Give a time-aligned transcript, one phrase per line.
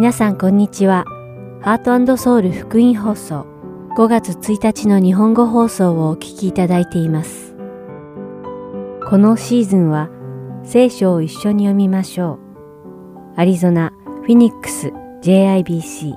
[0.00, 1.04] 皆さんこんにちは。
[1.60, 3.44] ハートソウル福音放送
[3.98, 7.54] 5月1日の日本語放送をお聞きいただいています。
[9.06, 10.08] このシーズンは
[10.64, 12.38] 聖書を一緒に読みましょ
[13.36, 13.38] う。
[13.38, 13.92] アリゾナ・
[14.22, 14.90] フィニックス
[15.20, 16.14] JIBC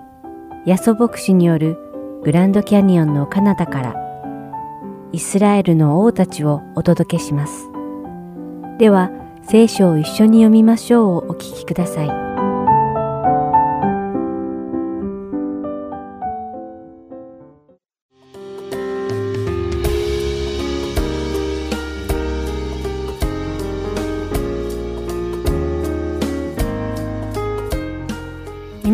[0.66, 1.78] ヤソ牧師による
[2.24, 3.96] グランドキャニオンの彼方から
[5.12, 7.70] イスラエルの王たちをお届けします。
[8.80, 9.12] では、
[9.42, 12.33] 聖書を一緒に読みましょうをお聞きください。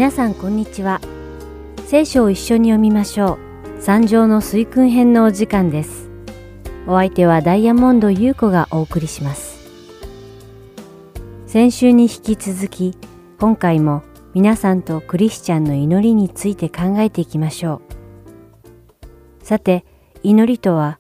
[0.10, 1.02] 皆さんこんにちは。
[1.86, 3.38] 聖書を一緒に読みましょ
[3.78, 3.80] う。
[3.80, 6.10] 三条の水訓編のお時間です。
[6.88, 9.60] お相手はダイヤモンド優子がお送りします。
[11.46, 12.98] 先週に引き続き、
[13.40, 14.02] 今回も
[14.34, 17.80] 皆さんとクリスチャンの祈りについて考えていきましょ
[19.44, 19.46] う。
[19.46, 19.86] さて、
[20.24, 20.98] 祈りとは、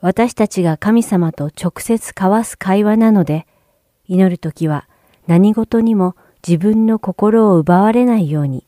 [0.00, 3.46] 私たちが神様と直接交わす会話なので、
[4.06, 4.88] 祈るときは
[5.26, 6.16] 何事にも
[6.46, 8.64] 自分の心を奪われないように、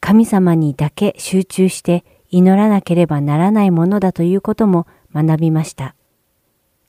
[0.00, 5.94] 神様にだけ集中して祈らなければならないものだということも学びました。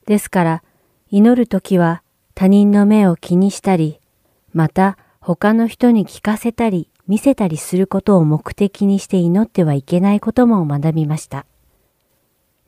[0.06, 0.62] ですから、
[1.10, 2.02] 祈るときは
[2.34, 4.00] 他人の目を気にしたり、
[4.52, 11.46] また他の人に聞かせたり見せたりすることを目的にして祈ってはいけないことも学びました。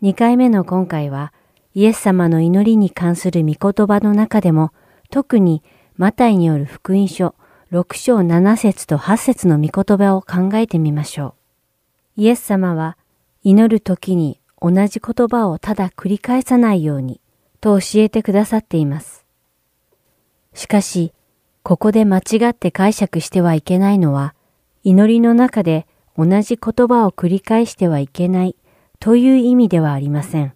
[0.03, 1.33] 2回目の今回は、
[1.75, 4.73] イエス様の祈りに関する御言葉の中でも、
[5.11, 5.65] 特に
[5.97, 7.35] マタイによる福音書
[7.75, 11.35] 6章7節と8節の御言葉を考えてみましょ
[12.17, 12.21] う。
[12.23, 12.97] イエス様は
[13.43, 17.21] 祈る時に同じ言葉をただ繰り返さないように
[17.61, 19.27] と教えてくださっています。
[20.53, 21.13] しかし、
[21.65, 24.37] ここで間違って解釈してはいけないのは、
[24.85, 28.55] 祈りの中で同じ言葉を繰り返してはいけない
[29.01, 30.55] という意味ではありません。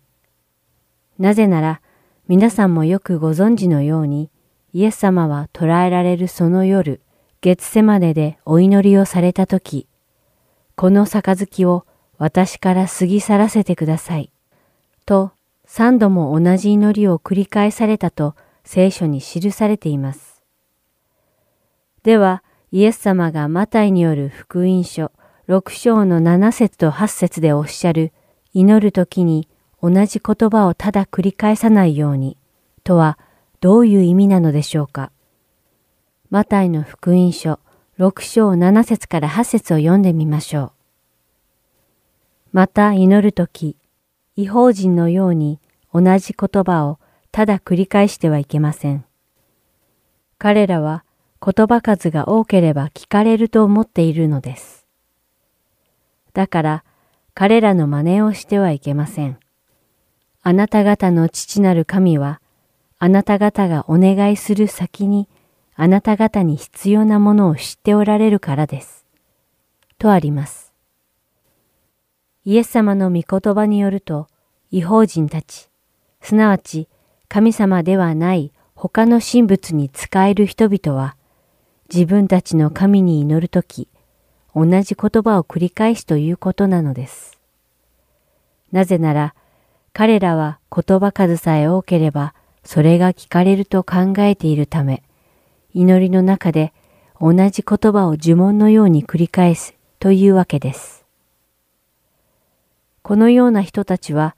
[1.19, 1.81] なぜなら、
[2.28, 4.31] 皆さんもよくご存知のように、
[4.72, 7.00] イエス様は捕らえられるその夜、
[7.41, 9.87] 月セマネでお祈りをされたとき、
[10.75, 11.87] この杯を
[12.19, 14.32] 私から過ぎ去らせてください。
[15.06, 15.31] と
[15.65, 18.34] 三度も同じ祈りを繰り返されたと
[18.65, 20.43] 聖書に記されています。
[22.03, 25.12] では、イエス様がマタイによる福音書
[25.49, 28.12] 6章の7節と8節でおっしゃる
[28.53, 29.49] 祈るときに
[29.81, 32.37] 同じ言葉をただ繰り返さないように
[32.82, 33.16] とは
[33.60, 35.12] どういう意味なのでしょうか。
[36.31, 37.59] マタイの福音書
[37.99, 40.72] 6章7節から8節を読んでみましょう。
[42.53, 43.77] また祈るとき、
[44.37, 45.59] 違法人のように
[45.94, 46.99] 同じ言葉を
[47.33, 49.06] ただ繰り返してはいけません。
[50.37, 51.03] 彼らは
[51.43, 54.87] 言葉数が多ければ聞かれると思っているのです。
[56.34, 56.84] だから
[57.33, 59.38] 彼らの真似をしてはいけません。
[60.43, 62.43] あなた方の父なる神は、
[62.99, 65.27] あなた方がお願いする先に
[65.81, 69.06] あなた方に必要なものを知っておられるからです。
[69.97, 70.72] とあります。
[72.44, 74.27] イエス様の御言葉によると、
[74.72, 75.71] 違法人たち、
[76.21, 76.88] すなわち
[77.28, 81.15] 神様ではない他の神仏に仕える人々は、
[81.94, 83.87] 自分たちの神に祈るとき、
[84.56, 87.38] 同じ言葉を繰り返すということなのです。
[88.72, 89.37] なぜなら、
[89.93, 92.34] 彼らは言葉数さえ多ければ、
[92.65, 95.05] それが聞かれると考えているため、
[95.75, 96.73] 祈りの中で
[97.21, 101.05] 同じ言葉を呪文のように繰り返すというわけです。
[103.03, 104.37] このような人たちは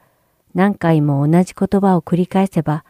[0.54, 2.84] 何回も同じ言葉を繰り返せば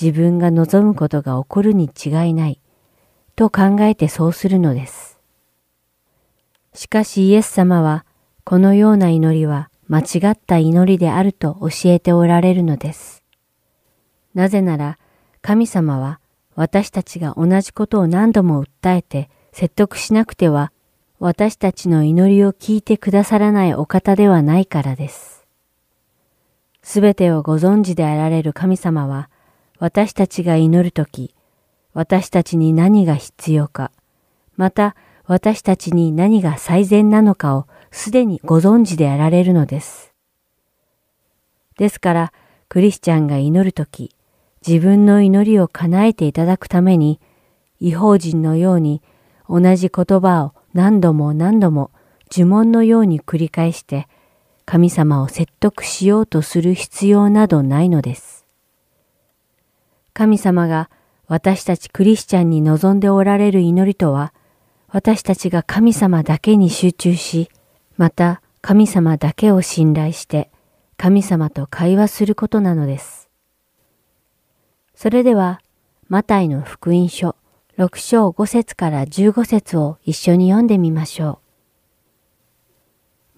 [0.00, 2.60] 自分が望むことが起こるに違いない
[3.36, 5.18] と考えてそうするのです。
[6.74, 8.04] しかしイエス様は
[8.44, 13.22] このような祈りは間違った祈りであると教えておられるのです。
[14.34, 14.98] なぜなら
[15.42, 16.20] 神様は
[16.54, 20.72] 私たちが同じことを何度も訴えて説得しなくては
[21.18, 25.46] 私たちの祈りを聞いてくださらないお方ではないからです。
[26.82, 29.30] すべてをご存知であられる神様は
[29.78, 31.34] 私たちが祈るとき、
[31.94, 33.90] 私たちに何が必要か、
[34.56, 34.96] また
[35.26, 40.12] 私たちに何が最善なのかをすでにご存知であられるのです。
[41.78, 42.32] ですから、
[42.68, 44.14] クリスチャンが祈るとき、
[44.66, 47.20] 自分の祈りを叶えていただくために、
[47.80, 49.02] 違法人のように
[49.48, 51.90] 同じ言葉を何度も何度も
[52.30, 54.08] 呪文のように繰り返して、
[54.64, 58.46] 神様を説得しようとする必要などないのです。
[60.14, 60.90] 神様が
[61.26, 64.32] 私たちクリスチャンに望んでおられる祈りとは、
[64.88, 67.50] 私たちが神様だけに集中し、
[67.96, 70.50] また神様だけを信頼して
[70.96, 73.21] 神様と会話することなのです。
[75.02, 75.60] それでは、
[76.06, 77.34] マタイの福音書
[77.76, 81.40] 6章5節から15節を一緒に読んでみましょ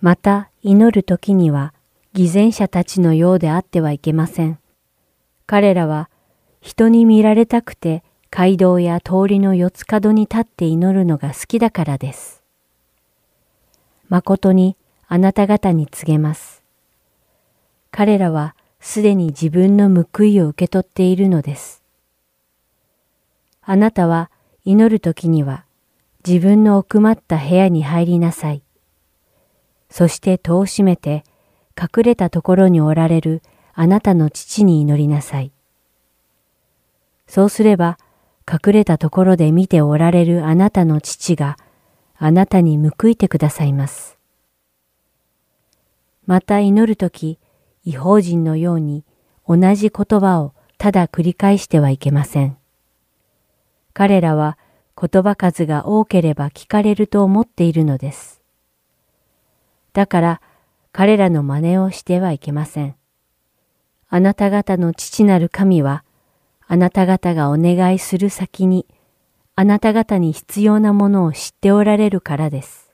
[0.03, 0.05] う。
[0.05, 1.73] また祈る時には
[2.13, 4.59] 偽善者たちのようであってはいけません。
[5.47, 6.11] 彼らは
[6.61, 12.43] 人に見られたくて街道や通りの四つ角に立って祈るのが好きだからです。
[14.11, 14.77] 誠に
[15.09, 16.63] あなた方に告げます。
[17.91, 18.55] 彼らは
[18.87, 21.83] すでに自分の報いを受け取っているのです。
[23.63, 24.31] あなたは
[24.67, 25.65] 祈るときには
[26.25, 28.63] 自分の奥まった部屋に入りなさい。
[29.89, 31.25] そして戸を閉めて
[31.81, 33.41] 隠れたところにおられる
[33.73, 35.51] あなたの父に祈りなさい。
[37.27, 37.99] そうすれば
[38.47, 41.57] 隠れたところで見ておられるあなたの父が
[42.19, 44.19] あなたに報いてくださいます。
[46.27, 47.39] また祈るとき、
[47.85, 49.05] 違法人のように
[49.49, 52.57] 同じ言葉をただ繰り返してはいけません。
[53.93, 54.59] 彼らは
[55.01, 58.41] 言葉数が多ければ聞かれると思っているのです。
[59.93, 60.41] だから
[60.93, 62.97] 彼らの真似をしてはいけません。
[64.09, 66.05] あなた方の父なる神は
[66.67, 68.87] あなた方がお願いする先に、
[69.55, 72.91] あなた方に必要なものを知っておられるからです。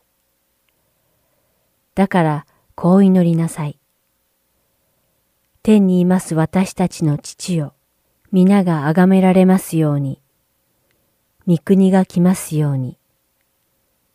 [1.94, 3.79] だから、こう祈りなさい。
[5.62, 7.74] 天にいます私たちの父よ、
[8.32, 10.22] 皆が崇められますように。
[11.46, 12.96] 御国が来ますように。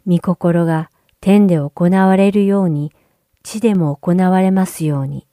[0.08, 0.90] 御心が
[1.22, 2.92] 天で行われるように、
[3.44, 5.28] 地でも行われますように。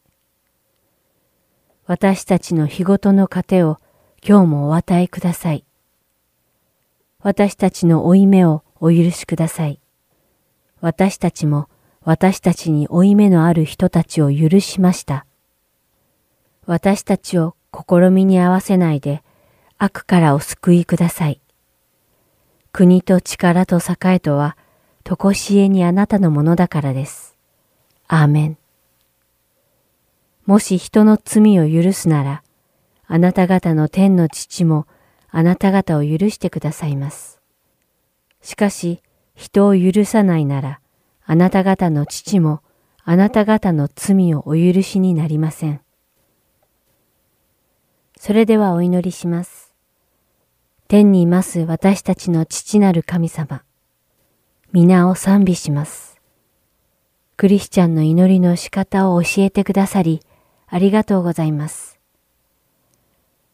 [1.86, 3.78] 私たちの日ごとの糧を
[4.22, 5.64] 今日もお与えください。
[7.22, 9.80] 私たちの負い目をお許しください。
[10.82, 11.70] 私たちも
[12.02, 15.24] 私たちに負い目のある人たちを許しました。
[16.66, 19.22] 私たちを試みに合わせないで
[19.78, 21.40] 悪からお救いください。
[22.72, 24.56] 国と力と栄とは、
[25.04, 27.36] とこしえにあなたのものだからです。
[28.06, 28.58] アーメン。
[30.46, 32.42] もし人の罪を許すなら、
[33.06, 34.86] あなた方の天の父も
[35.30, 37.40] あなた方を許してくださいます。
[38.40, 39.02] しかし、
[39.34, 40.80] 人を許さないなら、
[41.24, 42.60] あなた方の父も
[43.04, 45.80] あなた方の罪をお許しになりません。
[48.24, 49.74] それではお祈りします。
[50.86, 53.64] 天にいます私たちの父なる神様、
[54.70, 56.20] 皆を賛美します。
[57.36, 60.20] クリスチャンの祈りの仕方を教えてくださり、
[60.68, 61.98] ありがとうございます。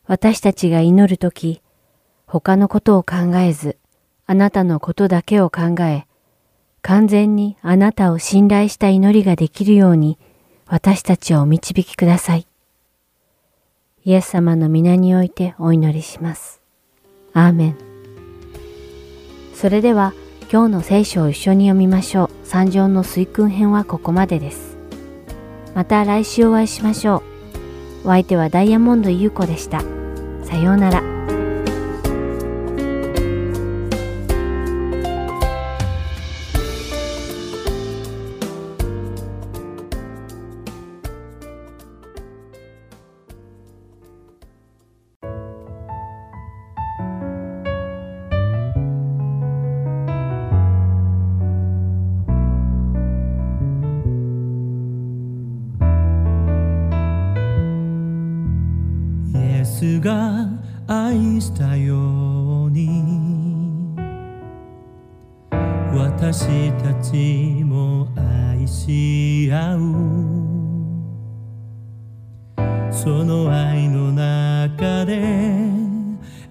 [0.05, 1.63] 私たちが祈るとき、
[2.27, 3.79] 他のことを考えず、
[4.27, 6.07] あなたのことだけを考え、
[6.83, 10.19] 完全にあなたを信頼した祈りができるように、
[10.67, 12.48] 私たちをお導きください。
[14.09, 16.63] イエス様の皆においてお祈りします。
[17.35, 17.77] アーメン。
[19.53, 20.15] それでは、
[20.51, 22.31] 今日の聖書を一緒に読みましょう。
[22.43, 24.79] 三条の水訓編はここまでです。
[25.75, 27.23] また来週お会いしましょ
[28.05, 28.09] う。
[28.09, 29.83] お相手はダイヤモンド優子でした。
[30.43, 31.38] さようなら。
[61.41, 63.97] したように。
[65.93, 69.81] 私たちも愛し合う。
[72.93, 75.23] その愛の中で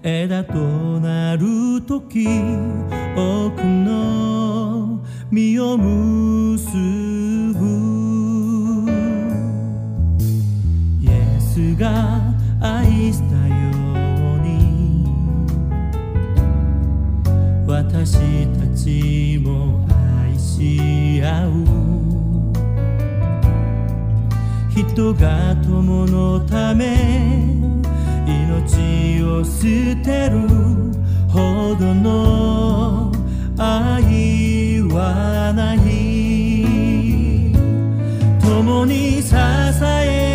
[0.02, 0.54] 枝と
[1.00, 2.26] なる時
[3.14, 6.76] 多くの実を結
[7.54, 7.58] ぶ。
[11.02, 13.67] イエスが愛したよ
[18.08, 19.86] 私たちも
[20.24, 21.50] 愛し合う。
[24.70, 27.52] 人が友のため
[28.26, 29.60] 命を捨
[30.02, 30.48] てる。
[31.28, 33.12] ほどの
[33.58, 37.52] 愛はない。
[38.40, 39.34] 共に支
[39.84, 40.27] え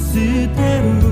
[0.00, 1.09] 命を捨てる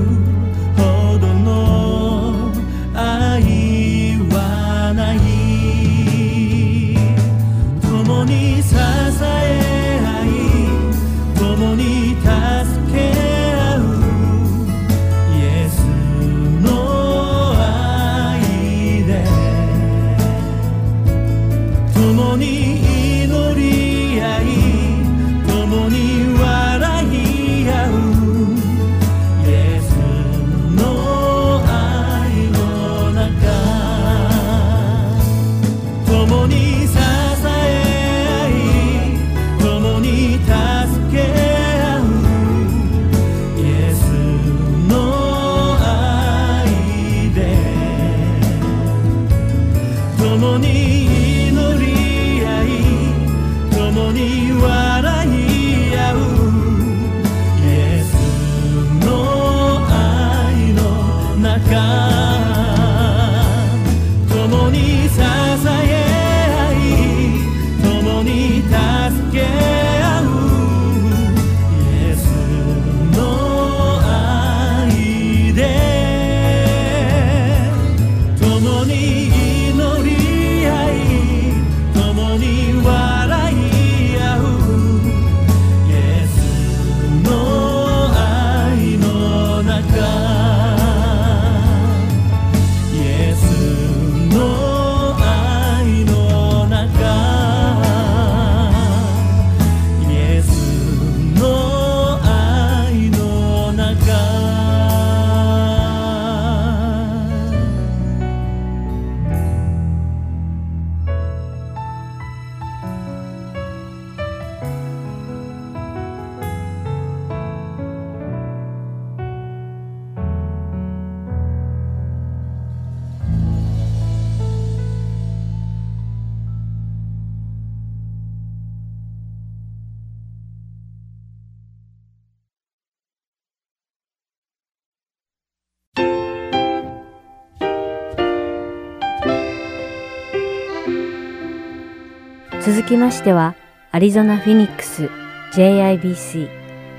[142.68, 143.54] 続きましては、
[143.92, 145.08] アリゾナ・フィニックス
[145.54, 146.50] JIBC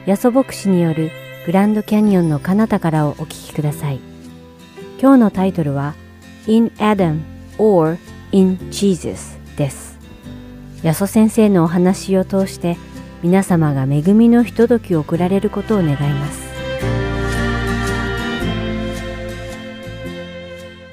[0.07, 1.11] ヤソ牧師による
[1.45, 3.99] グランドキャニオンの彼方からをお聞きください。
[4.99, 5.93] 今日のタイトルは
[6.47, 7.19] In Adam
[7.59, 7.99] or
[8.31, 9.99] in Jesus です。
[10.81, 12.75] ヤソ先生のお話を通して
[13.21, 16.58] 皆様が恵みのひとときを送られることを願います。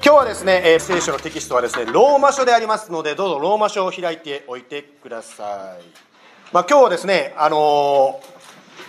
[0.05, 5.85] 今日はですね、えー聖書のテキストはですね、ローマ書でありますので、どうぞローマ書を開いておいてください。
[6.53, 8.37] まあ、今日はですね、あのー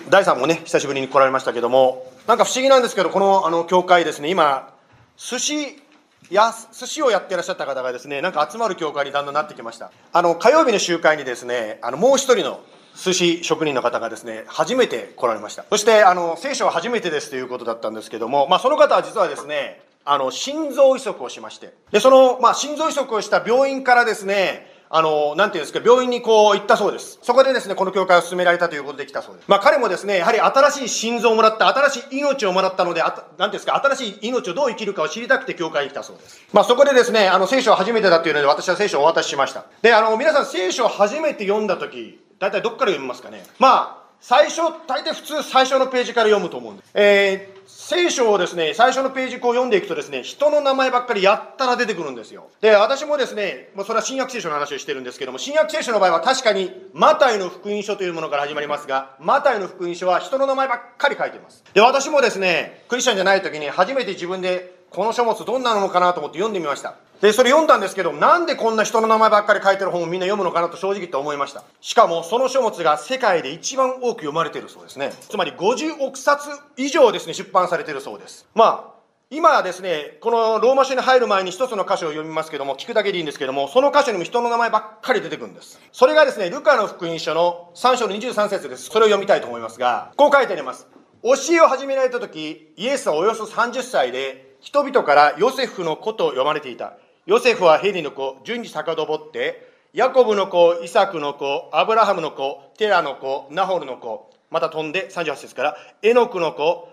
[0.10, 4.74] 大さんもね、久しぶりに来られましたけども、なんか不思議なんですけど、このあの教会ですね、今、
[5.18, 5.82] 寿司
[6.30, 9.92] や寿司をやってらっしゃった方がですね、なんか集まる教会にだんだんなってきました。
[10.14, 12.62] あの火曜日の集会にですね、あのもう一人の
[12.96, 15.66] 寿司職人の方がですね、初めて来られました。
[15.70, 27.20] そして、あの聖書は初めてですということだったんですけども、まあ、その方は実はですね、あの心臓移植をしまして、でその、まあ、心臓移植をした病院からですね、あの、なんていうんですか、病院にこう行ったそうです。
[27.22, 29.46] そこでですね、この教会を進められたということで来たそうです。
[29.50, 36.42] まあ彼もですね、やはり新しい心臓をもらった、新しい命をもらったので、あなんていうんですか、新しい命をどう生きるかを知りたくて教会に来たそうです。
[36.54, 39.66] まあそこでですね、あの聖書は初めてだというので、私は聖書をお渡ししました。
[39.82, 43.44] で、あの、皆さん聖書を初めて読んだとき、大体どっから読みますかね。
[43.60, 46.92] まあ、最初、大体普通最初のページから読むと思うんです。
[46.94, 47.57] えー
[47.90, 52.50] 聖書をですね、最初のページこう読んでいくとですね、人の名前ばっかりやったら出てくるんですよ。
[52.60, 61.64] で、私もですね、もうそれは新約聖書の話をしてるんですけども、新約聖書の場合は確かに、マタイの福音書というものから始まりますが、マタイの福音書は人の名前ばっかり書いてます。
[61.74, 66.96] で、私もですね、クリスチャンじゃない時に初めて自分でこの書物どんなのかなと思って読んでみました。
[67.22, 71.64] で、それ読んだんですけど、なんでこんな人の名前ばっかり書いてる本をみんな読むのかなと正直言って思いました。
[71.82, 75.12] しかも、その書物が世界で一番多く読まれているそうですね。
[75.28, 78.46] つまり50億冊以上ですね、出版されているそうです。
[78.54, 78.98] まあ、
[79.30, 85.82] 今はですね、このローマ書に入る前に一つの箇所を読みますけども、聞くだけでいいんですけども、その箇所にも人の名前ばっかり出てくるんです。
[85.92, 88.86] それがですね、ルカの福音書の3章の23節です。
[88.86, 90.88] それを読みたいと思いますが、こう書いてあります。
[91.24, 96.94] 教えを始められた時、イエスはおよそ30歳で、人々からヨセフの子と呼ばれていた。
[97.28, 106.88] ヨセフはヘリの子、順次遡って、ヤコブの子、イサクの子、アブラハムの子、テラの子、ナホルの子、また飛んで38節から、エノクの子、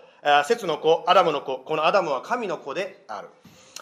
[0.49, 3.29] セツの子、アダムの子、このアダムは神の子である。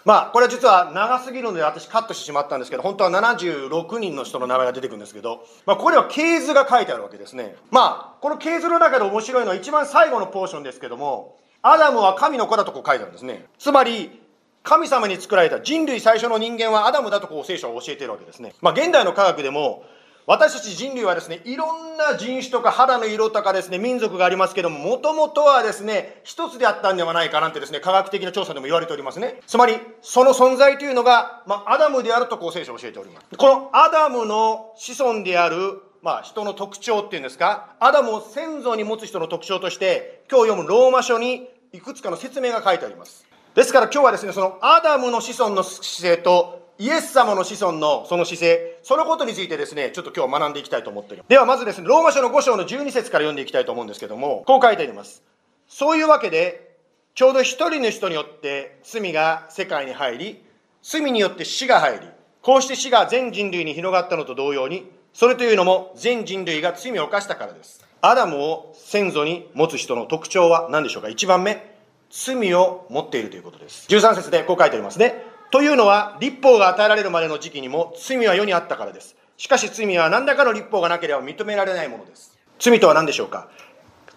[0.05, 7.57] まあ、これは実は長すぎるので私カットしてしまったんですけど、本当は76人の人の名前が出てくるんですけど、まあ、ここでは系図が書いてあるわけですね。
[7.71, 13.47] まあ、この系図の中で面白いのは一番最後のポーションですけども、アダムは神の子だとこう書いてあるんですね。
[13.59, 14.21] つまり、
[14.62, 18.54] 神様に作られた人類最初の人間はアダムだとこう聖書は教えているわけですね。
[18.61, 19.85] まあ、現代の科学でも、
[20.25, 29.40] 私たち人類はですね、いろんな人種とか肌の色とかですね、民族がありますけども、もともとはですね、一つであったんではないかなんてですね、科学的な調査でも言われておりますね。
[29.49, 33.26] つまり、その存在というのが、まあ、アダムであるとこう聖書は教えております。
[33.37, 43.26] このアダムの子孫である、まあ、人の特徴っていうんですか、アダムを先祖に持つ人の特徴として、今日読むローマ書にいくつかの説明が書いてあります。
[43.55, 51.29] ですから今日はですね、そのアダムの子孫の姿勢とイエス様の子孫のその姿勢、そのことについてですね、ちょっと今日学んでいきたいと思っております。
[51.29, 55.23] ではまずですね、ローマ書の5章の12節から読んでいきたいと思うんですけども、こう書いてあります。
[55.69, 56.77] そういうわけで、
[57.15, 60.43] ちょうど一人の人によって罪が世界に入り、
[60.83, 62.07] 罪によって死が入り、
[62.41, 67.85] こうして死が全人類に広がったのと同様に、それというのも全人類が罪を犯したからです。
[68.01, 71.72] アダムを先祖に持つ人の特徴は何でしょうか ?1 番目、
[72.14, 73.87] 罪を持っているということです。
[73.88, 75.25] 13節でこう書いてありますね。
[75.51, 79.16] というのは、立法が与えられるまでの時期にも罪は世にあったからです。
[79.38, 82.38] しかし罪は何らかの立法がなければ認められないものです。
[82.59, 83.48] 罪とは何でしょうか？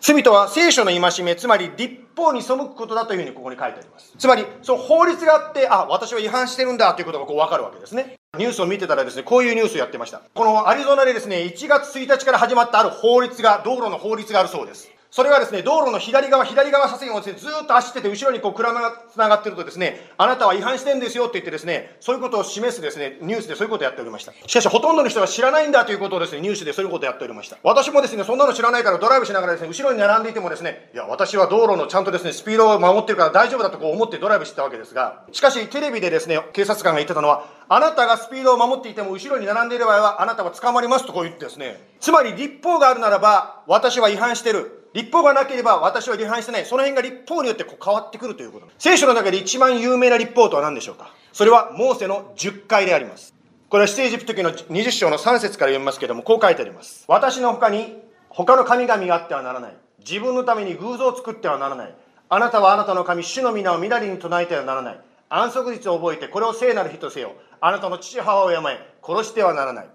[0.01, 4.13] 罪とは聖書の戒め、つまり立法に背くことだというふうにここに書いてあります。
[4.17, 8.17] つまり、その法律があって、あ、私は違反してるんだということがこう分かるわけですね。
[8.37, 10.21] ニュースを見てたらですね、こういうニュースをやってました。
[10.33, 14.91] このアリゾナでですね、1月1日から始まったある法律が、道路の法律があるそうです。
[15.15, 24.33] それはですね、道路の左側、左側車線をですね、ずっと走ってて、後ろにこう車が繋がってるとですね、あなたは違反してんですよって言ってですね、そういうことを示すですね、ニュースでそういうことをやっておりました。
[24.45, 27.55] しかし、ほとんどの人が知らないんだということをですね、ニュースでそういうことをやっておりました。
[27.63, 44.81] 私もですね、そんなの知らないからドライブしながらですね、後ろに並んでいてもですね、いや、私は道路のちゃんとですね、スピードを守ってるから大丈夫だとこう思ってドライブしてたわけですが、しかし、テレビでですね、警察官が言ってたのは、あなたがスピードを守っていても後ろに並んでいる場合は、あなたは捕まりますとこう言ってですね、つまり立法があるならば、私は違反してる。
[44.95, 46.65] 立法がなければ私は違反してない。
[46.65, 48.67] その辺が立法によってこう変わってくるということ。
[48.79, 51.13] 聖書の中で一番有名な立法とは何でしょうか？
[51.33, 53.35] それはモーセの10回であります。
[53.67, 57.03] これは出エジプト記の20章の3節から読みますけども、こう書いてあります。
[57.09, 57.97] 私の他に
[58.29, 59.73] 他の神々があってはならない。
[59.99, 61.95] 自分のために偶像を作ってはならない。
[62.29, 64.99] あなたはあなたの神、主の皆をみなりに唱えてはならない。
[65.27, 67.33] 安息日を覚えて、これを聖なる日とせよ。
[67.59, 69.87] あなたの父母を敬え、殺してはならない。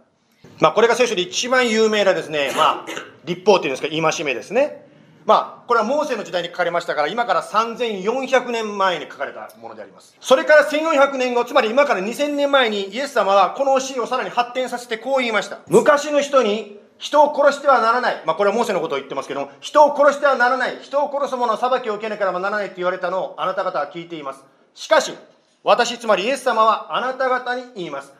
[0.58, 2.86] まあ、これが聖書で一番有名なですね、まあ、
[3.24, 4.89] 立法っていうんですか、戒めですね。
[5.30, 10.16] まあ、これはモーセの時代に書かれましたから、今から3400年前に書かれたものであります。
[10.20, 15.60] それから1400年後、つまり今から2000年前にイエス様はこの教えをさらに発展させてこう言いました。
[15.68, 18.22] 昔の人に人を殺してはならない。
[18.26, 20.80] まあ、これはモーセのことを言ってますけども、人を殺してはならない。
[20.82, 24.44] 人を殺す者は裁きを受けなければならないって言われたのをあなた方は聞いています。
[24.74, 25.14] しかし、
[25.62, 28.12] 私、つまりイエス様はあなた方に言います。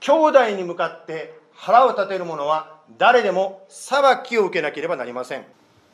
[0.00, 5.44] 兄弟に向かって腹を立てる者は誰でも裁きを受けなければなりません。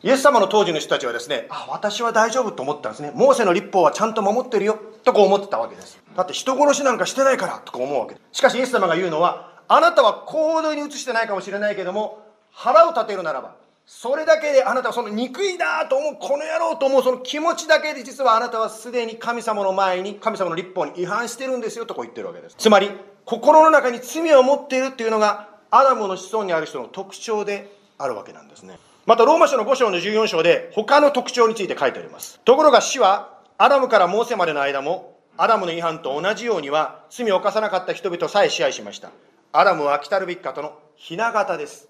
[0.05, 3.13] イエス様の当時の人たちはですね、あ、私は大丈夫と思ったんですね。
[3.15, 6.03] モーセの立法はちゃんと守ってるよ、とこう思ってたわけです。
[6.17, 8.39] だって人殺しなんかしてないから、とか思うわけです。
[8.39, 12.19] しかしイエス様が言うのは、あなたは行動に移してないかもしれないけども、
[12.51, 13.55] 腹を立てるならば、
[13.87, 22.57] それだけであなたはその憎いなと思う、この野郎と思うその気持ちだけで実はあなたはすでに神様の前に、神様の立法に違反してるんですよとこう言ってるわけです。
[22.59, 22.91] つまり、
[23.25, 28.81] 心の中に罪を持っているっていうのが、アダムの子孫にある人の特徴であるわけなんですね。
[29.05, 32.39] またローマ書の5章の14章で他の特徴について書いてあります。
[32.45, 39.11] ところが死はアダムからモーセまでの間もアダムの違反と同じようには罪を犯さなかった人々さえ支配しました。
[39.53, 41.89] アダムは来たるべき方の雛形です。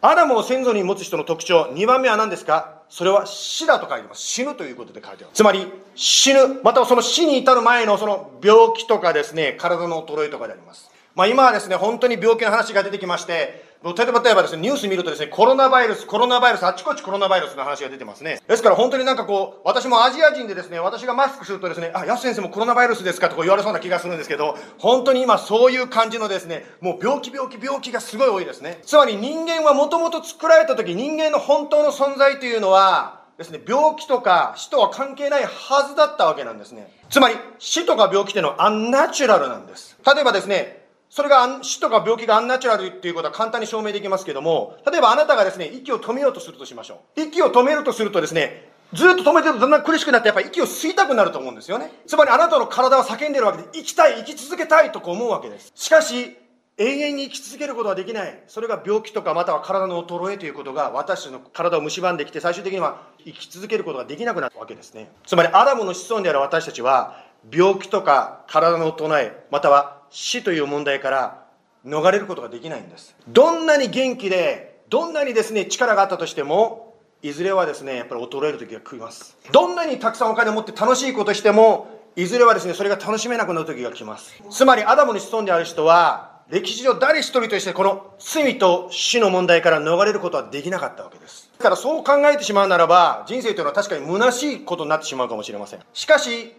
[0.00, 2.82] アダムを先祖に持つ人の特徴、2番目は何ですか？
[2.88, 4.20] それは死だと書いてます。
[4.20, 5.34] 死ぬということで書いてます。
[5.34, 10.90] つまり、死ぬ、またはその死に至る前のその病気とかですね、体の衰えとかであります。
[11.14, 18.40] まあ今はですね、本当に病気の話が出てきまして、例えば例えばですね、ニュース見るとですね、コロナバイルス、コロナバイルス、あちこちコロナバイルスの話が出てますね。
[18.46, 28.80] ですから本当になんかこう、私もアジア人でですね、私がマスクするとですね、あ、ヤス先生もコロナバイルスですかとか言われそうな気がするんですけど、本当に今そういう感じのですね、もう病気病気病気がすごい多いですね。
[28.84, 36.92] つまり人間はもともと作られた時、人間の本当の存在というのは、ですね、病気とか死とは関係ないはずだったわけなんですね。
[37.10, 39.98] つまり、死とか病気っていうのはアンナチュラルなんです。
[40.06, 40.81] 例えばですね、
[41.14, 47.20] それが死とか病気がアンナチュラルっていうことは簡単に証明できますけども、例えばあなたがですね、息を止めようとするとしましょう。
[47.20, 51.92] 息を止めるとするとですね、ずっと止めてるとだんだん苦しくなってやっぱり息を吸いたくなると思うんですよね。
[52.06, 55.70] つまりあなたの体は叫んでるわけで、生きたい、生き続けたいとこう思うわけです。
[55.74, 56.34] しかし、
[56.78, 58.42] 永遠に生き続けることはできない。
[58.46, 65.12] それが病気とかまたは体の衰えということが私の体を蝕んできて最終的には生き続けることができなくなるわけですね。
[65.26, 67.22] つまりアダムの子孫である私たちは
[67.52, 71.44] 病気とか体の衰えまたは死という問題から
[71.84, 73.16] 逃れることができないんです。
[73.26, 79.36] どんなに元気でどんなにですね力があったとしてもいずれはですねやっぱり衰える時が来ます。
[79.50, 84.40] どんなにたくさんお金を持って楽しいことしてもいずれはですねそれが楽しめなくなる時が来ます。
[84.50, 91.50] つまりアダムの子孫である人は歴史上誰一人としてこの罪と死の問題から逃れることはできなかったわけです。
[91.56, 95.80] だからそう考えてしまうならば、人生というのは確かに虚しいことになってしまうかもしれません。
[95.94, 96.52] しかし、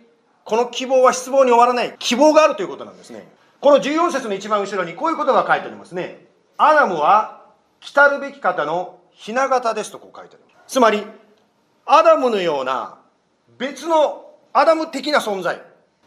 [0.46, 1.96] この希望は失望に終わらない。
[2.00, 3.28] 希望があるということなんですね。
[3.63, 6.28] この14節の一番後ろにこういう言葉が書いてありますね。
[6.58, 7.45] アダムは
[7.80, 10.43] 来たるべき方の雛形ですとこう書いてある。
[10.67, 11.02] つまり、
[11.86, 12.97] アダムのような
[13.58, 15.62] 別のアダム的な存在。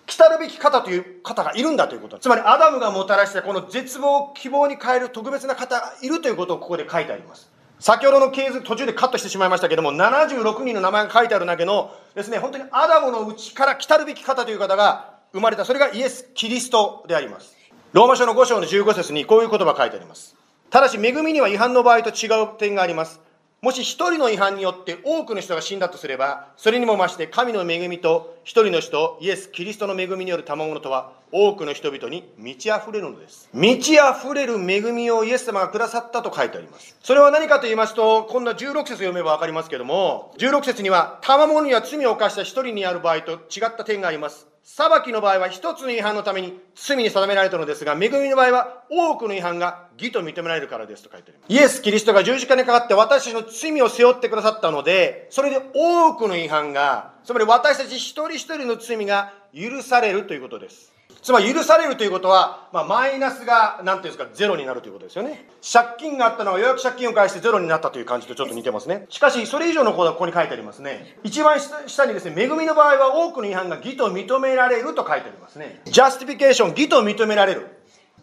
[0.04, 2.18] 来たるべき方という方がいるんだということ。
[2.18, 7.50] つまり、アダムがもたらしたこの絶望を希望に変える特別な方がいるということをここで書いてあります。
[7.80, 15.64] 先ほどの系図途中でカットしてしまいましたけども、76人の名前が書いてあるだけのですね、本当にアダムのうちから来たるべき方という方が生まれた。
[15.64, 17.54] それがイエス・キリストであります。
[17.92, 20.34] ローマ書の5章の15節にこういう言葉書いてあります。
[20.70, 23.20] ただし、恵みには違反の場合と違う点があります。
[23.62, 33.48] もし一人の違反によって多くの人が死んだとすれば、それにも増して神の恵みと一人の人、イエス・キリストの恵みによる賜物とは、多くの人々に満ち溢れるのです。
[33.52, 36.96] 満ち溢れる恵みをイエス様がくださったと書いてあります。
[37.02, 44.46] それは何かと言いますと、こんな16節読めばわかりますけども、16節には、賜物には罪を犯した一人にある場合と違った点があります。
[44.68, 51.52] 裁きの場合は一つの違反のために罪に定められたのですが、恵みの場合は多くの違反が義と認められるからですと書いてあります。
[51.52, 60.92] イエス・キリストが十字架にかかって私たちの罪を背負ってくださったので、それで多くの違反が、つまり私たち一人一人の罪が許されるということです。
[61.26, 65.48] つまり許されるということは、まあ、マイナスが、なんていうんですか、ゼロになるということですよね。
[65.60, 69.06] 借金があったのがようやく借金を返してゼロになったという感じとちょっと似てますね。
[69.08, 71.18] しかし、それ以上のことがここに書いてありますね。
[71.24, 75.80] 一番下にですね、恵みの場合は多くの違反が義と認められると書いてありますね。
[75.86, 77.66] justification、義と認められる。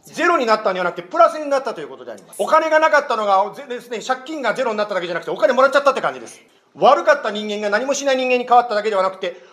[0.04, 2.38] ゼロになったんではなくて、プラスになったということであります。
[2.42, 6.40] お金がなかったのが、ですね、借金がゼロになっただけじゃなくて、お金もらっちゃったって感じです。
[6.76, 9.44] 悪かった人間が何もしない人間に変わっただけではなくて、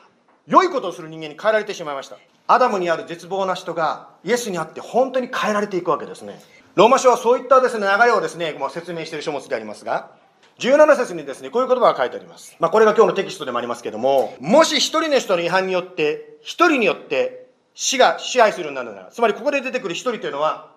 [0.47, 2.17] 良いことをする人間に変えられてしまいました。
[2.51, 6.41] アダムにある絶望な人が、イエスにあって本当に変えられていくわけですね。
[6.75, 10.11] ローマ書はそういったですね、流れをですね、もう説明している書物でありますが、
[10.59, 12.57] 17節にですね、こういう言葉が書いてあります。
[12.59, 20.73] まあ、これが今日のテキストでもありますけども、もし一人の人の違反によって、一人によって死が支配するようになるなら、つまりここで出てくる一人というのは、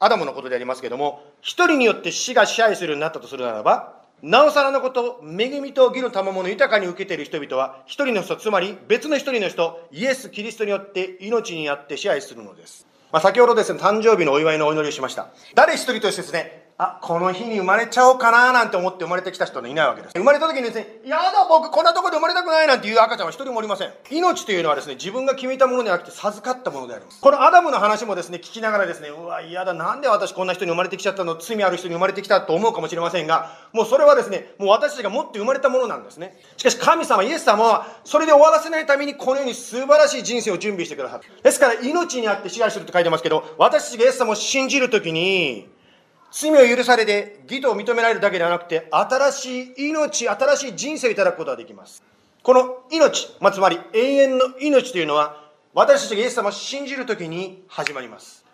[0.00, 12.86] アダムのことでありますけども、一人によって死が支配するようになったとするならば、なおさらのこと、恵みと義の賜物を豊かに受けている人々は、一人の人、つまり別の一人の人、イエス・キリストによって命にあって支配するのです。
[13.10, 15.30] まあ、先ほどですね、誕生日のお祝いのお祈りをしました。
[15.56, 20.12] 誰一人としてですね、あ、この日に生まれちゃおうかななんて思って生まれてきた人はいないわけです。
[20.16, 23.92] 生まれた時にですね、やだ、僕こんなとこで生まれたくないなんていう赤ちゃんは一人もおりません。
[24.10, 27.20] 命というのはですね、自分が決めたものではなくて授かったものであります。
[27.20, 36.36] このアダムの話もですね、聞きながらですね、うわ、嫌だ、なんで私こんな人に生まれてきちゃったの、罪ある人に生まれてきたと思うかもしれませんが、もうそれはですね、もう私たちが持って生まれたものなんですね。
[36.56, 41.42] しかし神様、イエス様は、それで終わらせないためにこのように素晴らしい人生を準備してくださった。
[41.42, 45.68] ですから、命にあって支配すると書いてますけど、私たちがイエス様を信じるときに、
[46.32, 52.02] 罪を許されて義と認められるだけではなくて、新しい命、新しい人生をいただくことができます。
[52.42, 58.44] この命、まあ、つまり永遠の命というのは、私たちがイエス様を信じるときに始まります。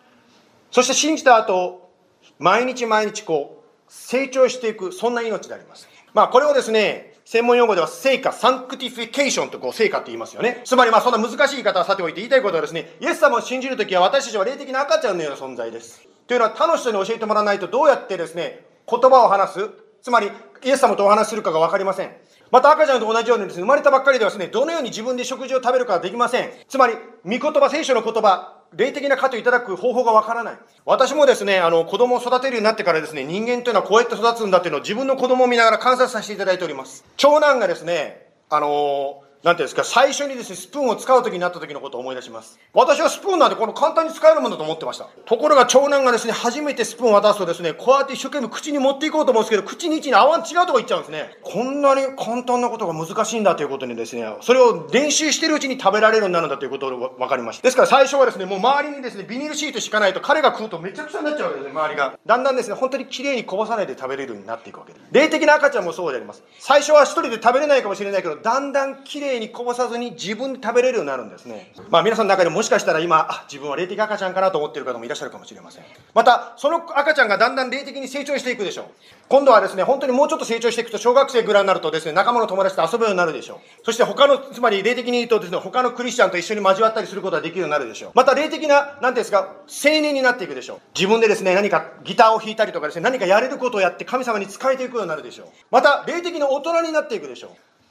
[0.71, 1.91] そして信じた後、
[2.39, 5.89] 毎日毎日こう、成長していく、そんな命であります。
[6.13, 10.63] まあ、これをですね、専門用語では聖化、sanctification とこう聖化って言いますよね。
[10.65, 16.09] つまりまあそんな難しい言い方はさておいて言いたいことはですね、イエス様を信じるときは私たちは霊的な赤ちゃんのような存在です。
[16.27, 20.31] というのは他の人に教えてもらわないとどうやってですね、言葉を話す、つまり
[20.65, 22.17] イエス様とお話しするかがわかりません。
[22.51, 26.51] また赤ちゃんと同じようにですね、生まれたばっかりではですね、どのように自分で食事を食べるかはできません。
[26.67, 26.95] つまり、
[27.27, 30.59] 御言葉、聖書の言葉、霊的な糧をいただく方法がわからない。
[30.85, 37.05] 私もですね、あの、子供を育てるようになってからですね、人間というのはこうやって育つんだっていうのを自分の子供を見ながら観察させていただいております。
[37.17, 42.59] 長男がですね、あのなんていうんですか、最初にですね、スプーンを使う時になった時のことを思い出します。
[42.75, 45.07] 私はスプーンなんてこの簡単に使えるものだと思ってました。
[45.27, 51.39] ところが長男がですね、初めてスプーンを渡すとですね、こうやって一生懸命口に持っていこうと思うんですけど、口に位置に合わん違うとこ行っちゃうんですね。
[51.43, 57.63] こんなに簡単なことが難しいんだということにですね、それを練習してるうちに食べられるようになるんだということが分かりました。
[57.63, 62.19] ですから最初はですね、もう周りにですね、ビニールシート敷かないと彼が食うとめちゃくちゃになっちゃうわけですね、周りが。
[62.27, 65.05] だんだんですね、本当に綺麗にこぼさないで食べれるようになっていくわけです。
[65.13, 66.43] 霊的な赤ちゃんもそうであります。
[66.59, 71.73] 最初は一人で食べれないかもしれないけど、だんだん綺麗にこぼさずに自分で食べれるようになるんですね。
[71.91, 75.85] まあ皆さんの中でもしかしたら今、自分は霊的赤ちゃんかなと思ってる方もいらっしゃるかもしれません。
[76.15, 78.85] また、その赤ちゃんがだんだん霊的に成長していくでしょう。
[79.29, 83.59] 今度はですね、本当にもうちょっと成長していくと、小学生ぐらいになるとですね、仲間の友達と遊ぶようになるでしょう。
[83.85, 88.11] そして他の、つまり霊的に言うとですね、他のクリスチャンと一緒に交わったりすることができるようになるでしょう。
[88.15, 90.81] また霊的な、なんていうんですか、青年になっていくでしょう。
[90.95, 95.47] 自分でですね、何かギターを弾いたりとかですね、何かやれることをやって神様に仕えていくようになるでしょう。
[95.71, 97.51] また、霊的な大人になっていくでしょう。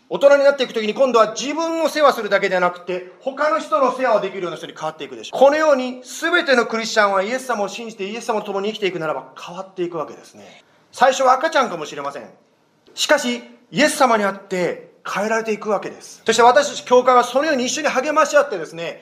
[0.09, 12.29] 大人になっていくときに今度は自分の世話するだけではなくて他の人の世話をできるような人に変わっていくでしょうこのように全てのクリスチャンはイエス様を信じてイエス様と共に生きていくならば変わっていくわけですね最初は赤ちゃんかもしれません
[12.93, 13.41] しかし
[13.71, 19.01] イエス様にあって変えられていくわけですそして私たち教会はそのように一緒に励まし合ってですね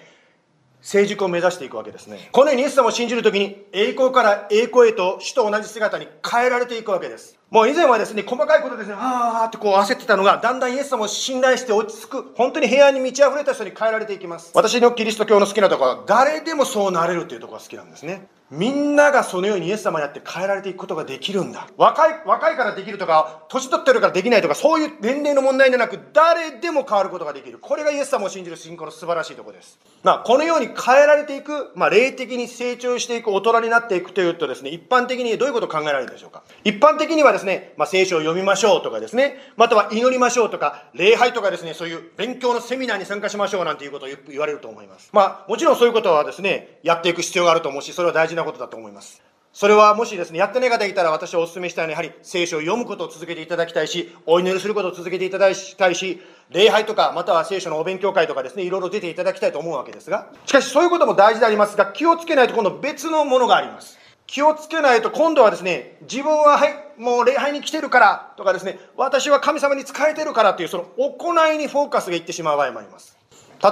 [0.86, 2.30] 成熟を目指していくわけですね。
[2.32, 7.35] このようにイエス様を信じるときに栄光から栄光へと主と同じ姿に変えられていくわけです。
[7.52, 14.52] もう以前はですね、細かいことですね、あーってこう焦ってたのが、だんだんイエス様を信頼して落ち着く、本当に平安に満ち溢れた人に変えられていきます。
[14.54, 18.28] 私のキリスト教の好きなところは、誰でもそうなれるというところが好きなんですね。
[18.56, 21.68] みんながそのようにイエス様にあって変えられていくことができるんだ。
[21.76, 27.60] 若い、若いからできるとか、年取ってるからできないとか、そういう年齢の問題でなく、誰でも変わることができる。
[27.60, 29.78] これがイエス様を信じる信仰の素晴らしいところです。
[30.04, 36.44] まあ、このように変えられていく、まあ、霊的に成長していく、大人になっていくというとですね、一般的にどういうことを考えられるでしょうか。
[36.63, 45.10] 一般的にはですね、まあ、聖書を読みましょうとかですね、または祈りましょうとか、礼拝とかですね、そういう勉強のセミナーに参加しましょうなんていうことを言われると思います。
[45.12, 49.22] まあ、もちろんそういうことはですね、やっていく必要があると思うし、それは大事なことだと思います。
[49.56, 63.98] それはもしですね、やってない方がいたら私はお勧めしたいのは、やはり聖書を読むことを続けていただきたいし、お祈りすることを続けていただきたいし、礼拝とか、または聖書のお勉強会とかですね、いろいろ出ていただきたいと思うわけですが、しかしそういうことも大事でありますが、気をつけないと今度別のものがあります。
[64.28, 73.14] 気をつけないと今度はですね、自分ははい、もう礼拝に来てるからとかですね、私は神様に仕えてるからというその行いにフォーカスがいってしまう場合もあります。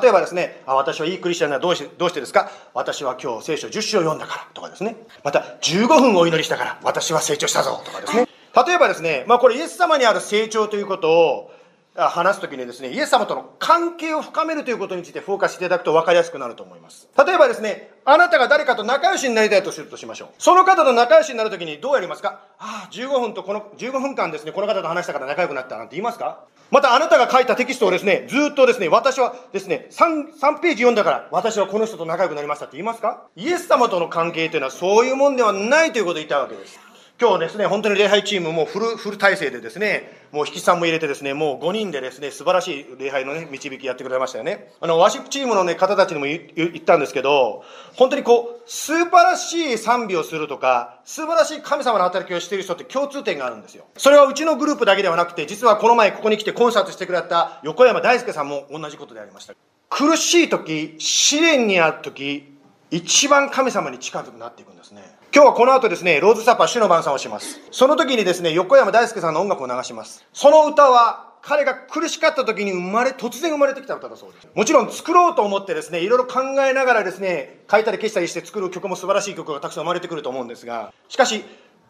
[0.02, 2.50] 例えばですね、あ私はいいクリスチャンなどうしてどうしてですか？
[2.74, 4.96] 私は今日聖書10章読んだからとかですね。
[5.24, 8.28] また15分お祈りしたから私は成長したぞとかですね。
[8.66, 11.52] 例えばですね、まあこれイエス様にある成長ということを
[11.96, 17.08] あ話すときにですね、イエス様との関係を深めるということについてフォーカスしていただくと分かりやすくなると思います。
[17.16, 20.30] 例えばですね、あなたが誰かと仲良しになりたいとするとしましょう。
[20.40, 22.40] その方と仲良しになるときにどうやりますか？
[22.58, 26.46] ああ、15分とこの、15分間ですね、この方と話したから仲良くなったなんて言いますか？
[26.74, 33.28] またあなたが書いたテキストをですね、ずっとですね、私はですね、3、3ページ読んだから、私はこの人と仲良くなりましたって言いますか？
[33.36, 36.80] イエス様との関係というのはそういうもんではないということを言いたいわけです。
[37.24, 44.74] 今日ですね、本当に礼拝チームもフル、フル体制でですね、もう引きさんも入れてですね、もう5人でですね、素晴らしい礼拝のね、導きやってくれましたよね。
[44.82, 47.64] あの、ワシップチームのね、方たちにも言ったんですけど、
[47.96, 53.86] 本当にこう、素晴らしい賛美をするとか、素晴らしい神様の働きをしている人って共通点があるんですよ。
[53.96, 59.54] それはうちのグループだけではなくて、実はこの前ここに来てコンサートしてくれた横山大輔さんも同じことでありました。
[59.90, 62.54] 苦しい時、試練にある時、
[62.92, 65.23] 一番神様に近づくなっていくんですね。
[65.36, 67.60] 今日はこの後ですね、ローズサッパー主の晩餐をします。
[67.72, 70.24] その時にですね、横山大輔さんの音楽を流します。
[70.32, 74.48] その歌は、彼が苦しかった時に生まれ、突然生まれてきた歌だそうです。
[74.54, 81.44] もちろん作ろうと思ってですね、いろいろ考えながらですね、書いたり消したりして作る曲も素晴らしい曲がたくさん生まれてくると思うんですが、しかし、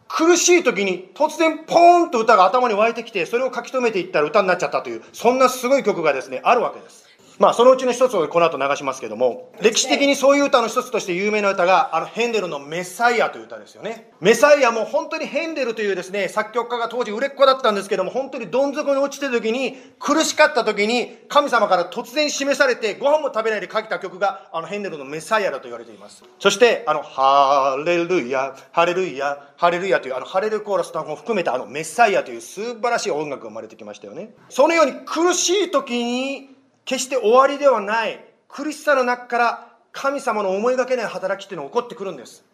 [0.08, 7.03] 苦しい時に突然ポーンと歌が頭に湧いてきて、それを書き留めていったら歌になっちゃったという、そんなすごい曲がですね、あるわけです。
[7.38, 14.12] まあ、そのうちの一つをこの後流しますけども、歴史的にそういう歌の一つとして有名な歌が、あの、ヘンデルのメサイアという歌ですよね。
[14.20, 26.22] メサイアも本当にヘンデルというですね、作曲家が当時売れっ子だったんですけども、本当にどん底に落ちてる時に、苦しかった時に、神様から突然示されて、ご飯も食べないで書いた曲が、あの、ヘンデルのメサイアだと言われています。
[26.38, 34.34] そして、あの、ハレルヤ、ハレルヤ、ハレルヤという、あの、ハレルコーラスとも含めた、あの、メサイアという素晴らしい音楽が生まれてきましたよね。
[34.48, 36.53] そのように苦しい時に、
[36.84, 42.44] 決して終わりではない苦しさの中から神様の思いがけない働きっていうのが起こってくるんです。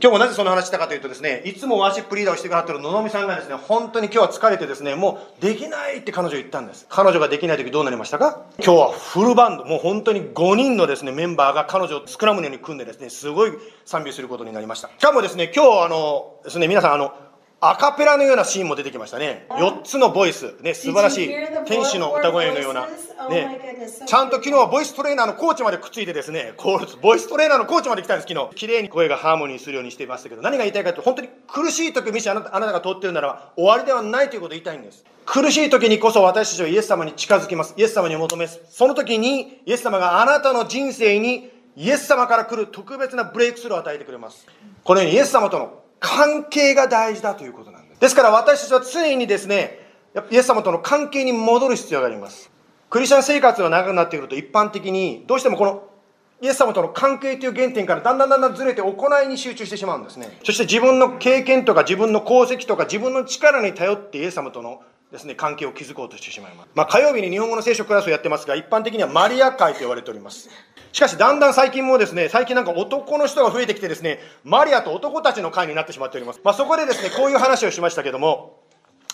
[0.00, 6.86] 今日もなぜその話したかというとですねいつもワーシップリーダーをしてくださってる野々美さんがですね本当に今日は疲れてですねもうできないって彼女言ったんです。
[6.88, 8.46] 彼女ができない時どうなりましたか？
[8.56, 9.66] 今日はフルバンド。
[9.66, 13.52] もう本当に5人のですねメンバーが彼女をスクラムのように組んでですねすごい
[13.84, 14.88] 賛美することになりました。
[14.88, 17.14] しかもですね今日あのですね皆さんあの
[17.64, 19.46] アカペラのようなシーンも出てきましたね。
[19.50, 21.28] 4つのボイス、ね、素晴らしい
[21.64, 22.88] 天使の歌声のような。
[23.20, 26.54] Oh ねちゃんと昨日はボイストレーナーのコーチまでくっついてですね、
[27.00, 28.54] ボイストレーナーのコーチまで来たんです、昨日。
[28.56, 35.04] 綺麗に声がハーモニーするようにしていましたけど、何が言いたいかというと、本当に苦しい時、もしあなたあなたが通っているならば、終わりではないということを言いたいんです。
[35.24, 37.74] 苦しい時にこそ私たちはイエス様に近づきます。
[37.76, 38.60] イエス様に求めます。
[38.70, 44.48] その時に、イエス様があなたの人生に、イエス様から来る特別なブレイクスルーを与えてくれます。
[44.82, 48.00] このようにイエス様との関係が大事だということなんです。
[48.00, 49.78] ですから私たちは常にですね、
[50.12, 52.50] やっぱイエス様との関係に戻る必要があります。
[52.90, 55.84] クリスチャン生活が長くなってくると一般的にどうしてもこの
[56.42, 60.36] イエス様との関係という原点からだんだんだんだんずれて行いに集中してしまうんですね。
[60.44, 64.82] そして自分の経験とか自分の功績とか自分の力に頼ってイエス様との
[65.12, 66.70] ですね、関係を築こうとしてしまいます。
[66.74, 70.48] まあ火曜日に日本語の聖書クラスをやってますが、一般的にはマリア会と言われております。
[70.90, 76.40] しかしだんだん最近もですね、最近なんか男の人が増えてきてですね、マリアと男たちの会になってしまっております。
[76.42, 78.62] まあそこでですね、こういう話をしましたけども、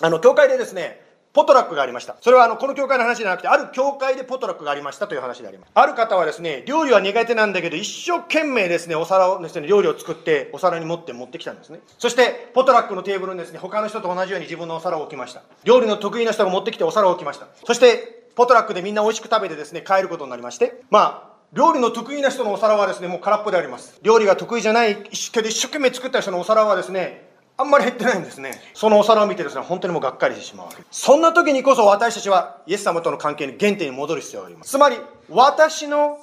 [0.00, 1.00] あの、教会でですね、
[1.38, 2.16] ポトラックがありました。
[2.20, 5.70] それはあの、この教会の話じゃなくて、ある教会でポトラックがありましたという話であります。
[5.72, 11.78] ある方はですね、料理は苦手なんだけど、一生懸命ですね、お皿をですね、料理を作って、お皿に持って持ってきたんですね。
[11.96, 15.42] そして、ポトラックのテーブルにですね、他の人と同じように自分のお皿を置きました。
[15.62, 17.46] 料理の得意な人が持ってきてお皿を置きました。
[17.64, 24.00] そして、ポトラックでみんな美味しく食べてですね、帰ることになりまして、まあ、料理の得意な人のお皿はですね、もう空っぽであります。
[24.02, 27.27] 料理が得意じゃないけど、一生懸命作った人のお皿はですね、
[27.60, 28.60] あんまり減ってないんですね。
[28.72, 31.00] そのお皿を見てですね、本当にもうがっかりしてしまうわけです。
[31.00, 34.70] そんな時にこそ私たちはイエス様との関係に原点に戻る必要があります。
[34.70, 34.96] つまり、
[35.28, 36.20] 私の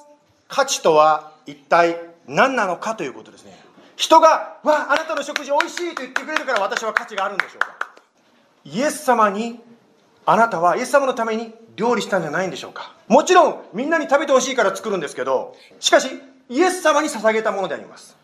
[0.48, 3.54] 価値とは一体何なのかということですね。
[3.96, 7.90] 人が、わあ、あなたの食事美味しいと言ってくれるから私は価値があるんでしょうか。
[8.64, 9.60] イエス様に、
[10.24, 12.94] あなたはイエス様のために料理したんじゃないんでしょうか。
[13.08, 16.08] もちろん、みんなに食べてほしいから作るんですけど、しかし、
[16.48, 18.16] イエス様に捧げたものであります。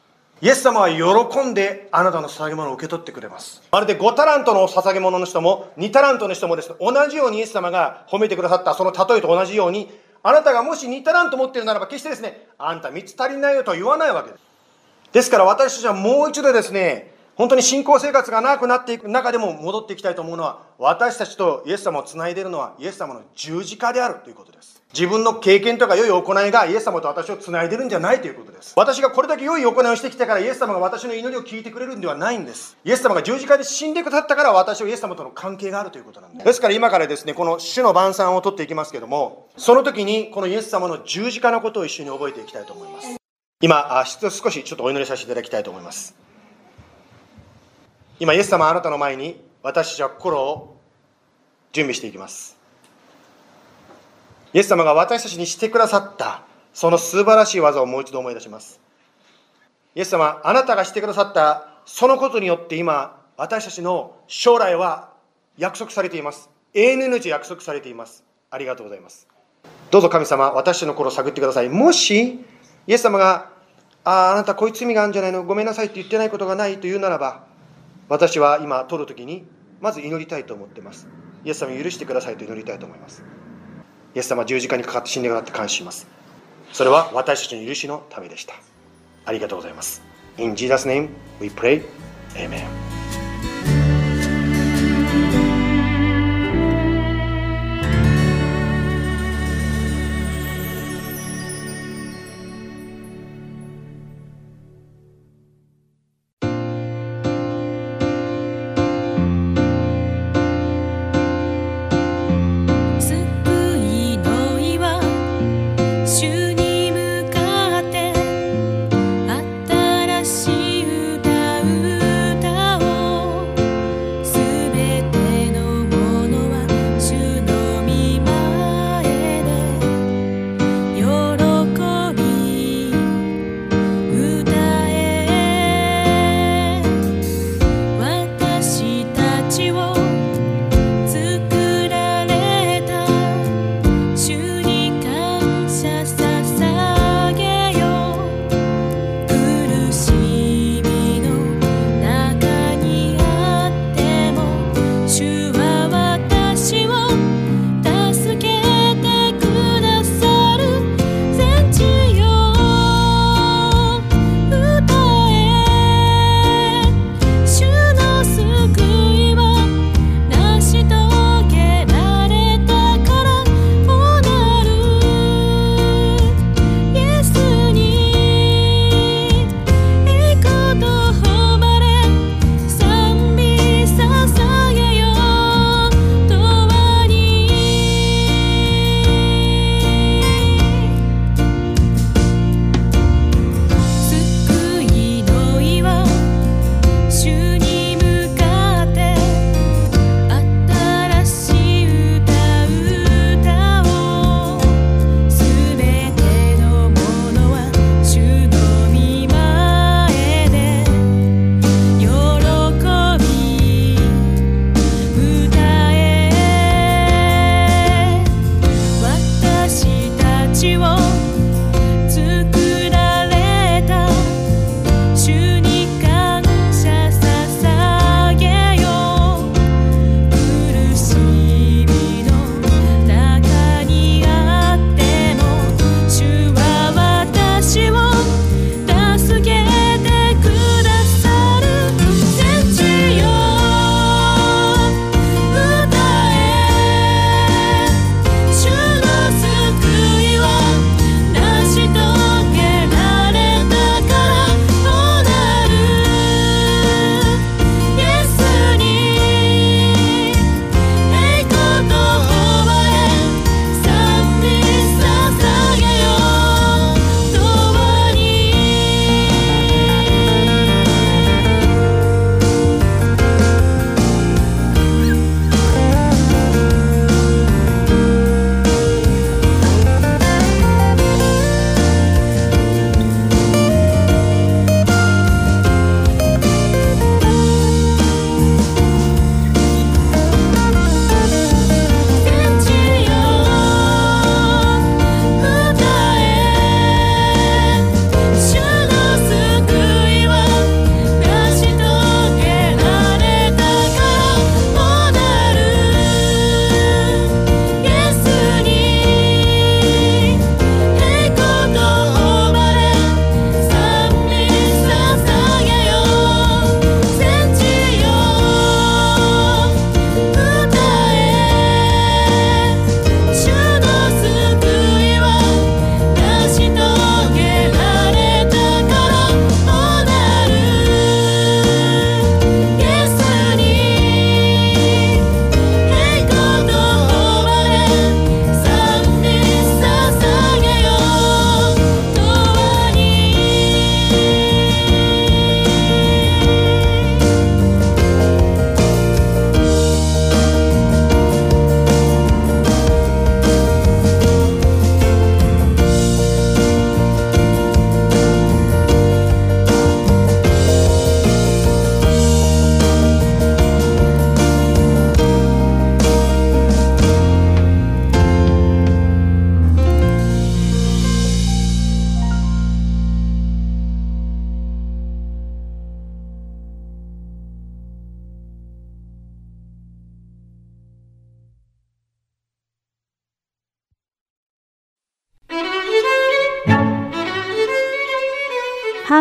[0.43, 3.63] イエス様は喜んであなたの捧げ物を受け取ってくれます。
[3.71, 9.89] まるで5タラントの捧げ物の人も2タラントの人もですね、同じようにイエス様が褒めてくださったその例えと同じように、
[10.25, 14.43] あなたがもし2タラント持ってるならば決してですね、あんた3つ足りないよと言わないわけです。
[15.13, 17.12] ですから私たちはもう一度ですね、
[17.43, 24.81] 本当に信仰生活が長くなっていく中でも戻っていきたいと思うのは、私たちとイエス様をつないでいるのはイエス様の十字架であるということです。
[24.95, 28.75] 自分の経験とか良い行いがイエス様と私をつないでるんじゃないということです。
[28.77, 32.77] 私がこれだけ良い行いをしてきたからイエス様が私の祈りを聞いてくれるんではないんです。
[32.85, 36.45] イエス様が十字架で死んでくださったから私はイエス様との関係があるということなんです。
[36.45, 43.17] ですから今からですね、この主の晩餐を取っていきますけども、その時にこのイエス様の十字架のことを一緒に覚えていきたいと思います。
[43.61, 46.15] 今、あ少しちょっとお祈りさせていただきたいと思います。
[48.23, 50.77] 今、イエス様あなたの前に私たちは心を
[51.73, 52.57] 準備していきます。
[54.53, 58.79] イエス様が私たちにしてくださったその素晴らしい技をもう一度思い出します。
[59.97, 65.09] イエス様、あなたがしてくださったそのことによって今、私たちの将来は
[65.59, 66.49] 約束されています。
[66.75, 68.23] 永遠の命約束されています。
[68.53, 69.27] ありがとうございます。
[69.91, 71.69] どうぞ神様、私たちの心を探ってください。
[71.69, 72.39] もし、
[72.87, 73.51] イエス様が、
[74.05, 75.43] ああ、あなたこういう罪があるんじゃないの？
[75.43, 77.51] ごめんなさいって言ってないことがないというならば、
[78.13, 79.47] 私は今取る時に、
[79.81, 81.09] まず祈りたいと思っています。
[81.47, 83.25] イエス様許してくださいと祈りたいと思います。
[84.15, 86.07] イエス様十字架にかかって死んでくださって感謝します。
[86.75, 88.53] それは私たちの許しのためでした。
[89.25, 90.03] ありがとうございます。
[90.37, 91.09] In Jesus' name
[91.41, 91.83] we pray.
[92.35, 93.02] Amen.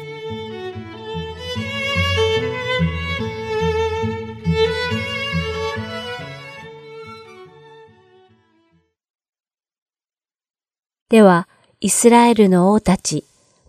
[11.11, 11.49] では、
[11.81, 13.25] イスラエルの王たち、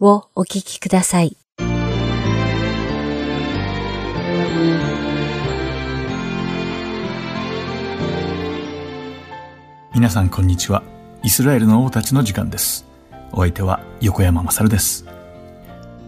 [0.05, 1.37] をお聞きください。
[9.93, 10.83] 皆さんこんにちは。
[11.23, 12.85] イスラエルの王たちの時間です。
[13.31, 15.05] お相手は横山まさるです。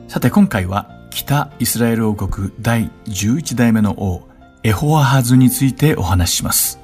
[0.07, 4.27] さて今回は北イスラエル王国第11代目の王
[4.63, 6.79] エホアハズについてお話しします。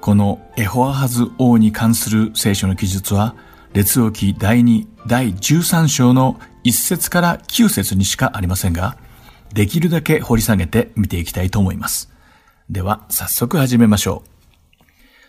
[0.00, 3.34] このエホアハズ王に関する聖書の記述は
[3.72, 8.96] 列王記第2第13章の1節から9節にしかありませんが、
[9.54, 12.10] できるだけ掘り下げて見ていきたいと思います。
[12.68, 14.24] では早速始めましょ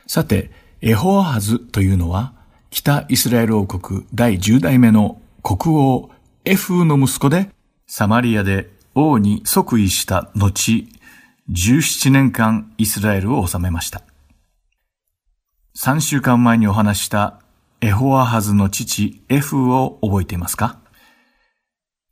[0.08, 0.10] う。
[0.10, 0.52] さて、
[0.82, 2.34] エホアハズというのは、
[2.72, 6.10] 北イスラエル王国第10代目の国王
[6.44, 7.52] エフーの息子で、
[7.86, 10.88] サマリアで王に即位した後、
[11.52, 14.02] 17年間イスラエルを治めました。
[15.78, 17.40] 3週間前にお話した
[17.80, 20.80] エホアハズの父エフを覚えていますか？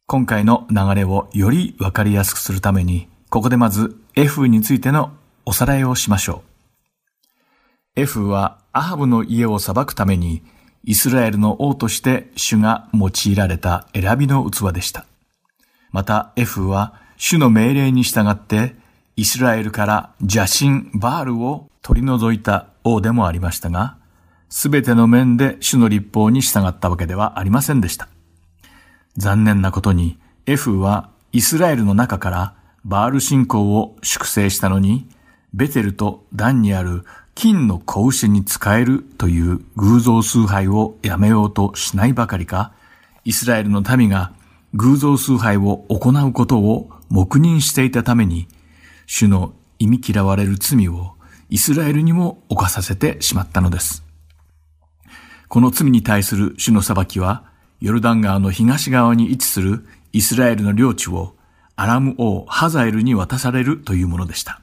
[0.06, 5.12] 今回の流れをよりわかりやすくするために、ここでまずエフについての
[5.44, 6.44] おさらいをしましょ
[7.98, 8.02] う。
[8.02, 10.44] エフはアハブの家を裁くために
[10.84, 15.08] イスラエルの王として主が用いられた選びの器でした。
[15.92, 18.76] またエフは主の命令に従って
[19.16, 23.98] イスラエルから邪神バールを取り除いた王でもありましたが、
[24.58, 28.08] すべての面で主の立法に従ったわけではありませんでした。
[29.18, 35.10] 残念なことにエフはイスラエルの中からバール信仰を粛清したのに、
[35.54, 37.04] ベテルとダンにある
[37.36, 42.72] 金の子牛に使えるという偶像崇拝をやめようとしないばかりか、
[43.26, 44.32] イスラエルの民が
[44.74, 48.48] 偶像崇拝を行うことを黙認していたために、
[49.06, 51.16] 主の忌み嫌われる罪を
[51.50, 54.05] イスラエルにも犯させてしまったのです。
[55.48, 57.44] この罪に対する主の裁きは、
[57.80, 61.36] ヨルダン川の東側に位置するイスラエルの領地を
[61.76, 64.62] アラム王ハザエルに渡されるというものでした。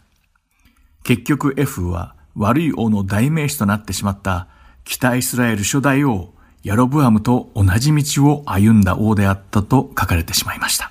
[1.05, 4.49] 結局エフは悪い王の代名詞となってしまった
[4.85, 10.91] 北イスラエル初代王ヤロブアムと同じ道を歩んだ王であったと書かれてしまいました。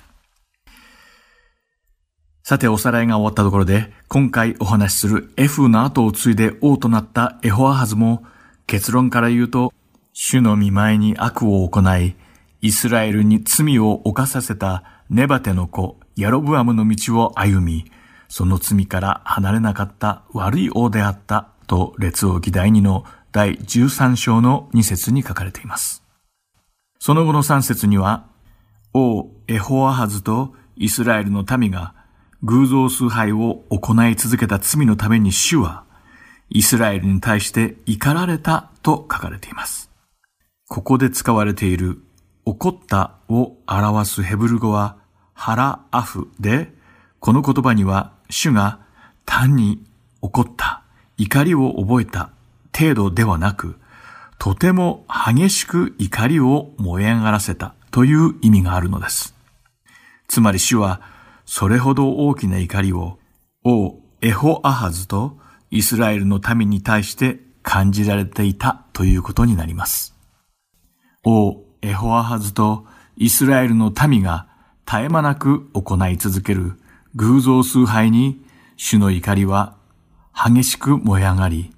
[2.44, 8.24] さておさらいが終わったところで今回お話しするエフの後を継いで王となったエホアハズも
[8.66, 9.72] 結論から言うと
[10.12, 12.16] 主の見前に悪を行い
[12.60, 17.90] イスラエルに罪を犯させたネバテの子ヤロブアムの道を歩み
[18.28, 26.02] その罪から離れなかった悪い王であったと列王記第2の第13章の2節に書かれています。
[26.98, 28.26] その後の3節には、
[28.92, 31.94] 王エホアハズとイスラエルの民が
[32.42, 35.84] 偶像崇拝を行い続けた罪のために主は、
[36.50, 39.91] イスラエルに対して怒られたと書かれています。
[40.72, 42.00] ここで使われている
[42.46, 44.96] 怒ったを表すヘブル語は
[45.34, 46.72] ハラアフで、
[47.20, 48.80] この言葉には主が
[49.26, 49.84] 単に
[50.22, 50.82] 怒った、
[51.18, 52.30] 怒りを覚えた
[52.74, 53.76] 程度ではなく、
[54.38, 59.34] とても激しく怒りを燃え上がらせたという意味があるのです。
[60.26, 61.02] つまり主は
[61.44, 63.18] それほど大きな怒りを
[63.62, 65.36] 王エホアハズと
[65.70, 70.11] イスラエルの民に対して感じられていたということになります。
[71.24, 72.84] 王エホアハズと
[73.16, 74.48] イスラエルの民が
[74.86, 76.72] 絶え間なく行い続ける
[77.14, 78.44] 偶像崇拝に
[78.76, 79.76] 主の怒りは
[80.34, 81.72] 激しく燃え上がり、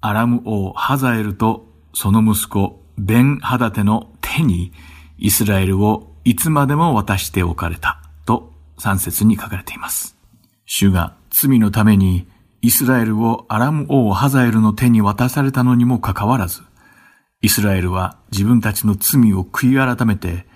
[0.00, 4.72] アラム王ハザエルとその息子ベン・ハダテの手に
[5.18, 10.16] イスラエルをいつまでも渡しておかれたと3節に書かれています。
[10.64, 12.26] 主が罪のために
[12.62, 16.62] イスラエルをアラム王ハザエルの手に渡されたのにもかかわらず、
[17.42, 20.46] イスラエルは自分たちの罪を悔い改めて、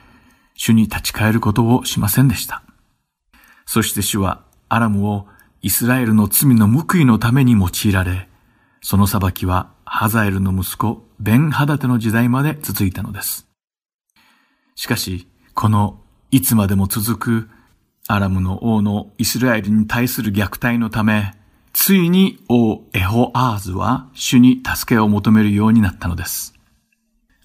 [0.55, 2.63] 主に立ち返ることをしませんでした。
[3.67, 5.27] そして主はアラムを
[5.63, 8.29] イスラエルの罪の報いのために用いられ、
[8.81, 13.49] その裁きはハザエルの息子ベンハダテの時代まで続いたのです。
[14.77, 17.51] しかし、このいつまでも続く
[18.07, 21.35] アラムの王のイスラエルに対する虐待のため、
[21.73, 26.56] ついに王エホアーズは主に助けを求めるようになったのです。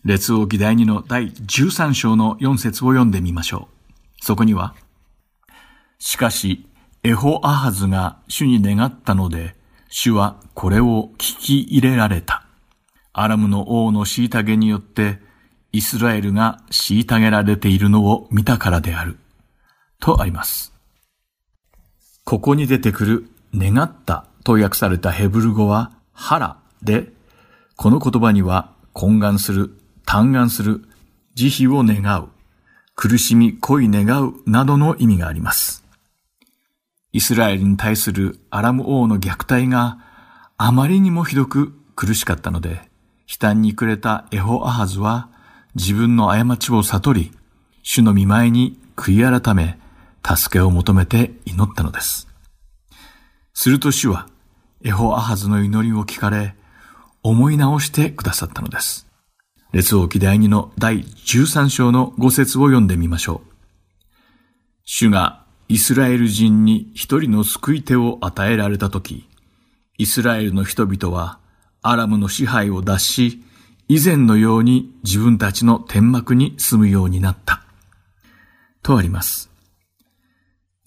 [0.04, 3.70] 列王記第2の第13章の4節を読んでみましょ
[4.20, 4.26] う。
[4.26, 4.74] そこには、
[6.00, 6.66] しかし、
[7.04, 9.56] エホアハズが主に願ったので、
[9.90, 12.46] 主はこれを聞き入れられた。
[13.14, 15.20] アラムの王の虐げによって、
[15.72, 19.18] イスラエルが虐げられているのを見たからである。
[20.00, 20.74] とあります。
[22.24, 27.12] ここに出てくる願ったと訳されたヘブル語はハラで、
[27.76, 29.78] この言葉には懇願する、
[30.12, 30.84] 嘆願する、
[31.36, 32.28] 慈悲を願う、
[32.96, 35.86] 苦しみ、恋願うなどの意味があります。
[37.14, 40.00] イスラエルに対するアラム王の虐待が
[40.58, 42.82] あまりにもひどく苦しかったので、
[43.26, 45.30] 悲嘆に暮れたエホアハズは
[45.76, 47.32] 自分の過ちを悟り、
[47.82, 49.80] 主の見舞いに悔い改め、
[50.28, 52.28] 助けを求めて祈ったのです。
[53.54, 54.28] すると主は、
[54.84, 56.54] エホアハズの祈りを聞かれ、
[57.24, 59.08] 思い直してくださったのです。
[59.74, 63.52] 列王記第2の第13章の5節を読んでみましょう。
[64.84, 69.30] 主がイスラエル人に一人の救い手を与えられたとき、
[69.98, 71.40] イスラエルの人々は
[71.82, 73.44] アラムの支配を脱し、
[73.88, 77.64] 以前のように自分たちの天幕に住むようになった。
[78.84, 79.50] とあります。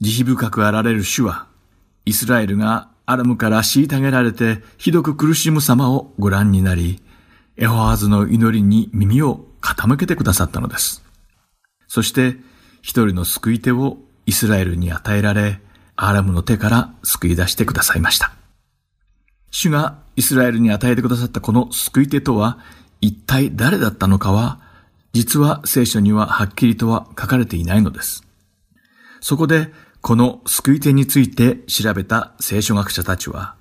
[0.01, 1.47] 慈悲深くあられる主は、
[2.05, 7.01] イスラエルがアラムから虐げられてひどく苦しむ様をご覧になり、
[7.57, 11.05] エホアーズの祈りに耳を傾けてくださったのです。
[11.87, 12.37] そして、
[12.83, 15.61] 一人の救い手をイスラエルに与えられ、
[15.97, 18.33] アラムの手から救い出してくださいました。
[19.51, 22.59] 主がイスラエルに与えてくださったこの救い手とは、
[23.01, 24.61] 一体誰だったのかは、
[25.13, 28.25] 実は聖書にははっきりとは書かれていないのです。
[29.21, 33.55] そこで、この救い手について調べた聖書学者たちは、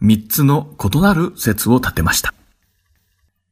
[0.00, 2.32] 三つの異なる説を立てました。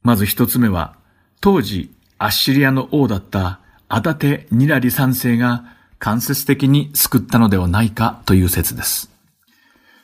[0.02, 0.96] まず一つ目は、
[1.40, 5.64] 当時アッシリアの王だったアダテ・ニラリ三世が
[5.98, 9.10] 間接的に救ったのではないかという説です。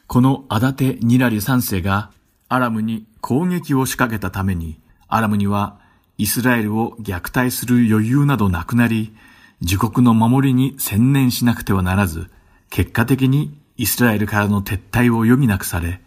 [0.06, 2.10] このアダテ・ニラリ三世が
[2.48, 5.78] アラムに攻撃を仕掛けたために、アラムには
[6.16, 9.14] イスラエルを虐待する余裕などなくなり、
[9.60, 12.30] 自国の守りに専念しなくてはならず、
[12.70, 16.00] 結果的にイスラエルからの撤退を余儀なくされ、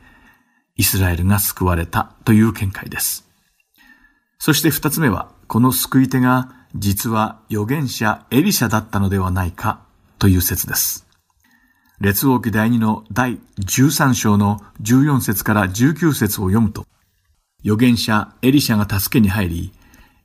[0.77, 3.30] イスラエルが救われたという見解です。
[4.43, 9.81] そして二つ目は、この救い手が実は預言者エリシャだったのではないか
[10.17, 11.05] という説です。
[11.99, 16.87] 列王記第2の第13章の14節から19節を読むと、
[17.63, 19.73] 預言者エリシャが助けに入り、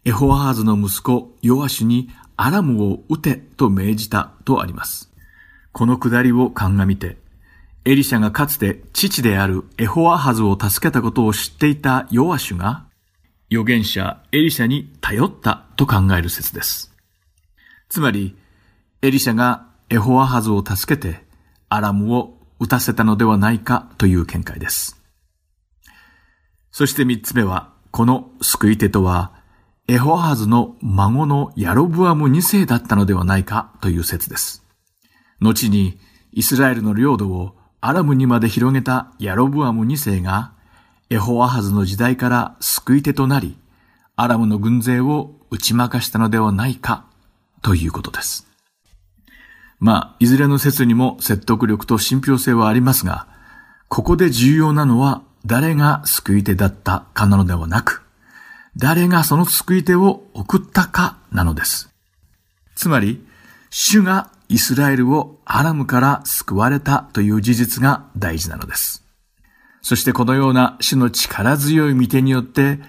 [0.06, 2.08] エホアーズの息子ヨアシュに
[2.38, 5.12] アラムを撃てと命じたとあります。
[5.72, 7.18] このくだりを鑑みて、
[7.84, 12.85] エリシャがかつて父であるエホアハズを助けたことを知っていたヨアシュが、
[13.50, 16.92] 預言者エリシャに頼ったと考える説です。
[17.88, 18.36] つまり、
[19.02, 21.24] エリシャがエホアハズを助けて
[21.68, 25.00] アラムを撃たせたのではないかという見解です。
[26.72, 29.32] そして三つ目は、この救い手とは、
[29.88, 34.64] エホアハズの孫のヤロブアム2世だったのではないかという説です。
[35.40, 35.98] 後に
[36.32, 40.55] イスラエルの領土をアラムにまで広げたヤロブアム2世が
[41.08, 43.56] エホアハズの時代から救い手となり、
[44.16, 47.06] アラムの軍勢を打ち負かしたのではないか
[47.62, 48.46] ということです。
[49.78, 53.28] まあ、いずれの説にも説得力と信憑性はありますが、
[53.88, 58.02] ここで重要なのは誰が救い手だったかなのではなく、
[58.76, 61.88] 誰がその救い手を送ったかなのです。
[62.74, 63.24] つまり、
[63.70, 69.05] 主がイスラエルをアラムから救われたという事実が大事なのです。
[69.86, 72.80] そしてこのような主の力強い御手によって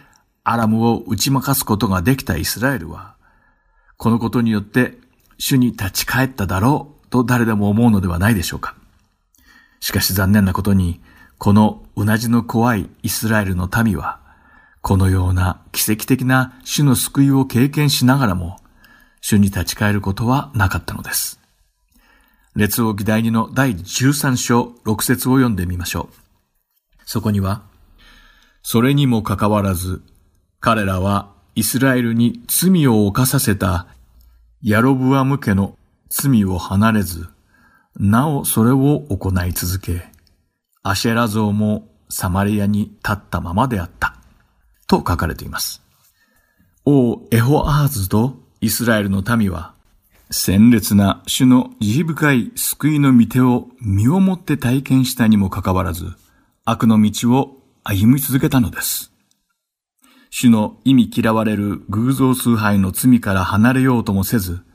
[0.43, 3.13] アラムを打ち負かすことができたイスラエルは、
[3.97, 4.97] このことによって
[5.37, 8.73] 主に立ち返っただろうと誰でも思うのではないでしょうか。
[9.79, 10.99] しかし残念なことに、
[11.37, 14.19] このうなじの怖いイスラエルの民は、
[14.81, 18.57] このような奇跡的な主の救いを経験しながらも、
[19.21, 21.39] 主に立ち返ることはなかったのです。
[22.55, 26.26] 列王記第2の第13章6節を読んでみましょう。
[27.09, 27.63] そこには、
[28.63, 30.01] それにもかかわらず、
[30.59, 33.87] 彼らはイスラエルに罪を犯させた
[34.61, 35.77] ヤロブアム家の
[36.09, 37.29] 罪を離れず、
[37.95, 40.05] なおそれを行い続け、
[40.83, 44.15] アシェラ像もサマリアに立ったままであった。
[44.85, 45.81] と書かれています。
[46.83, 49.73] 王エホアーズとイスラエルの民は、
[50.29, 56.11] 鮮烈な主の慈悲深い救いの御手を身をもって体験したにもかかわらず、
[56.69, 59.13] 悪の道を歩み続けたのです。
[60.29, 64.65] 主の意味嫌われる偶像崇拝の罪から離れようともせず、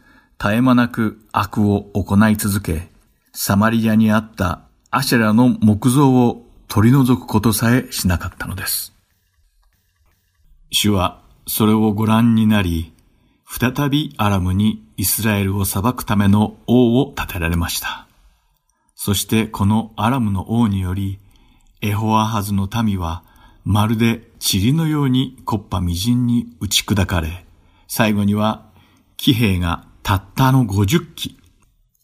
[0.40, 2.88] 絶え間なく悪を行い続け、
[3.34, 8.95] サマリアにあったアシェラの木像を取り除くことさえしなかったのです。
[10.70, 12.95] 主はそれをご覧になり、
[13.47, 18.09] 再びアラムにイスラエルを裁くための王を立てられました。
[18.95, 21.18] そしてこのアラムの王により、
[21.85, 23.24] エホアハズの民は
[23.64, 27.45] まるで塵のように木っ端みじんに打ち砕かれ、
[27.89, 28.70] 最後には
[29.16, 31.39] 騎兵がたったの50機、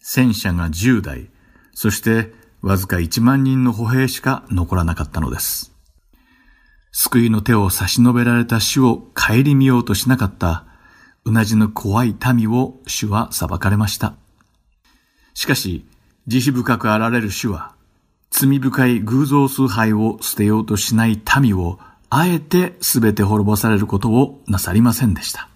[0.01, 1.31] 戦車が10台、
[1.75, 5.73] そしてわずか1万人の歩兵しか残らなかったのです。
[6.91, 10.65] 救いの手を差し伸べられた主を顧みようとしなかった、
[11.25, 14.17] うなじの怖い民を主は裁かれました。
[15.35, 15.87] しかし、
[16.27, 17.78] 慈悲深くあられる主は、
[18.31, 21.79] 罪深い偶像崇拝を捨てようとしない民を、
[22.11, 25.49] あえて全て滅ぼされることをなさりませんでした。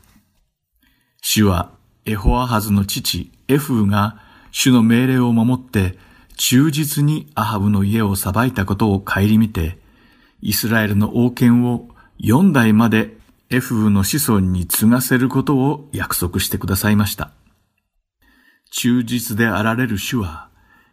[1.20, 1.73] 主は、
[2.05, 4.18] エホアハズの父、エフーが、
[4.51, 5.97] 主の命令を守って、
[6.37, 9.79] 忠実にアハブの家を裁いたことを顧みて、
[10.41, 11.89] イスラエルの王権を
[12.20, 13.16] 4代まで
[13.51, 17.31] エフーの子孫に継がせることを約束してくださいました。
[18.70, 20.49] 忠実であられる主は、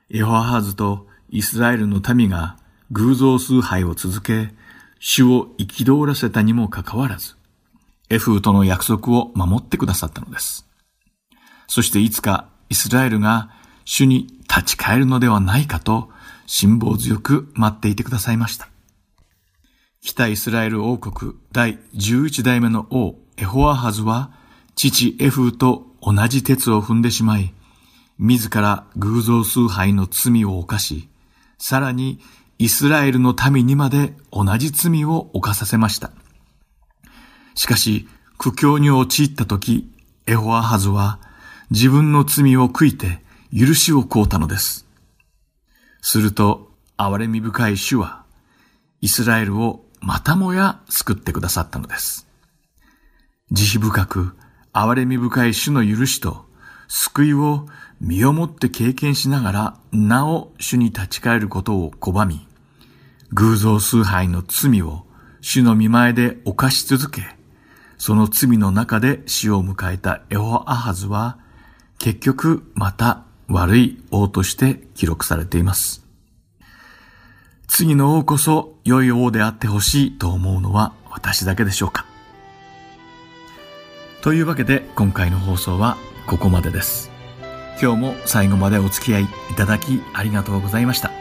[0.09, 2.57] エホアハズとイスラエルの民が
[2.91, 4.53] 偶像崇拝を続け、
[4.99, 7.35] 主を憤らせたにもかかわらず、
[8.09, 10.65] エフーとの約束を守ってくださったのです。
[11.67, 13.51] そしていつかイスラエルが
[13.85, 16.09] 主に立ち返るのではないかと
[16.47, 18.67] 辛抱強く待っていてくださいました。
[20.01, 24.31] 北イスラエル王国第11代目の王エホアハズは
[24.75, 27.53] 父エフーと同じ鉄を踏んでしまい、
[28.17, 31.08] 自ら偶像崇拝の罪を犯し、
[31.59, 32.19] さらに
[32.57, 36.11] イスラエルの民にまで同じ罪を犯させました。
[37.53, 38.07] しかし、
[38.37, 39.91] 苦境に陥った時、
[40.25, 41.19] エホアハズは
[41.69, 43.19] 自分の罪を悔いて
[43.55, 44.87] 許しを請うたのです。
[46.01, 48.23] すると、憐れみ深い主は、
[49.01, 52.27] イスラエルをまたもや救ってくださったのです。
[53.51, 54.35] 慈悲深く、
[54.73, 56.45] 憐れみ深い主の許しと、
[56.87, 57.67] 救いを
[58.01, 62.47] 身をもって経験しながら、なお主に立ち返ることを拒み、
[63.33, 65.05] 偶像崇拝の罪を
[65.41, 67.23] 主の見前で犯し続け、
[67.97, 71.37] その罪の中で死を迎えたエホアハズは、
[71.97, 76.05] 結局また悪い王として記録されています。
[77.67, 82.05] 次の王こそ良い王であってほしいと思うのは私だけでしょうか。
[84.21, 85.97] というわけで今回の放送は
[86.27, 87.08] ここまでです。
[87.81, 91.11] 今日も最後までお付き合いいただきありがとうございました。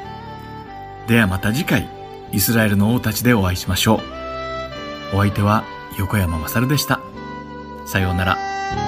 [1.07, 1.89] ではまた次回、
[2.33, 4.01] イスラエルの王たちでお会いしましょ
[5.13, 5.17] う。
[5.17, 5.65] お相手は
[5.99, 7.01] 横山まさるでした。
[7.87, 8.88] さようなら。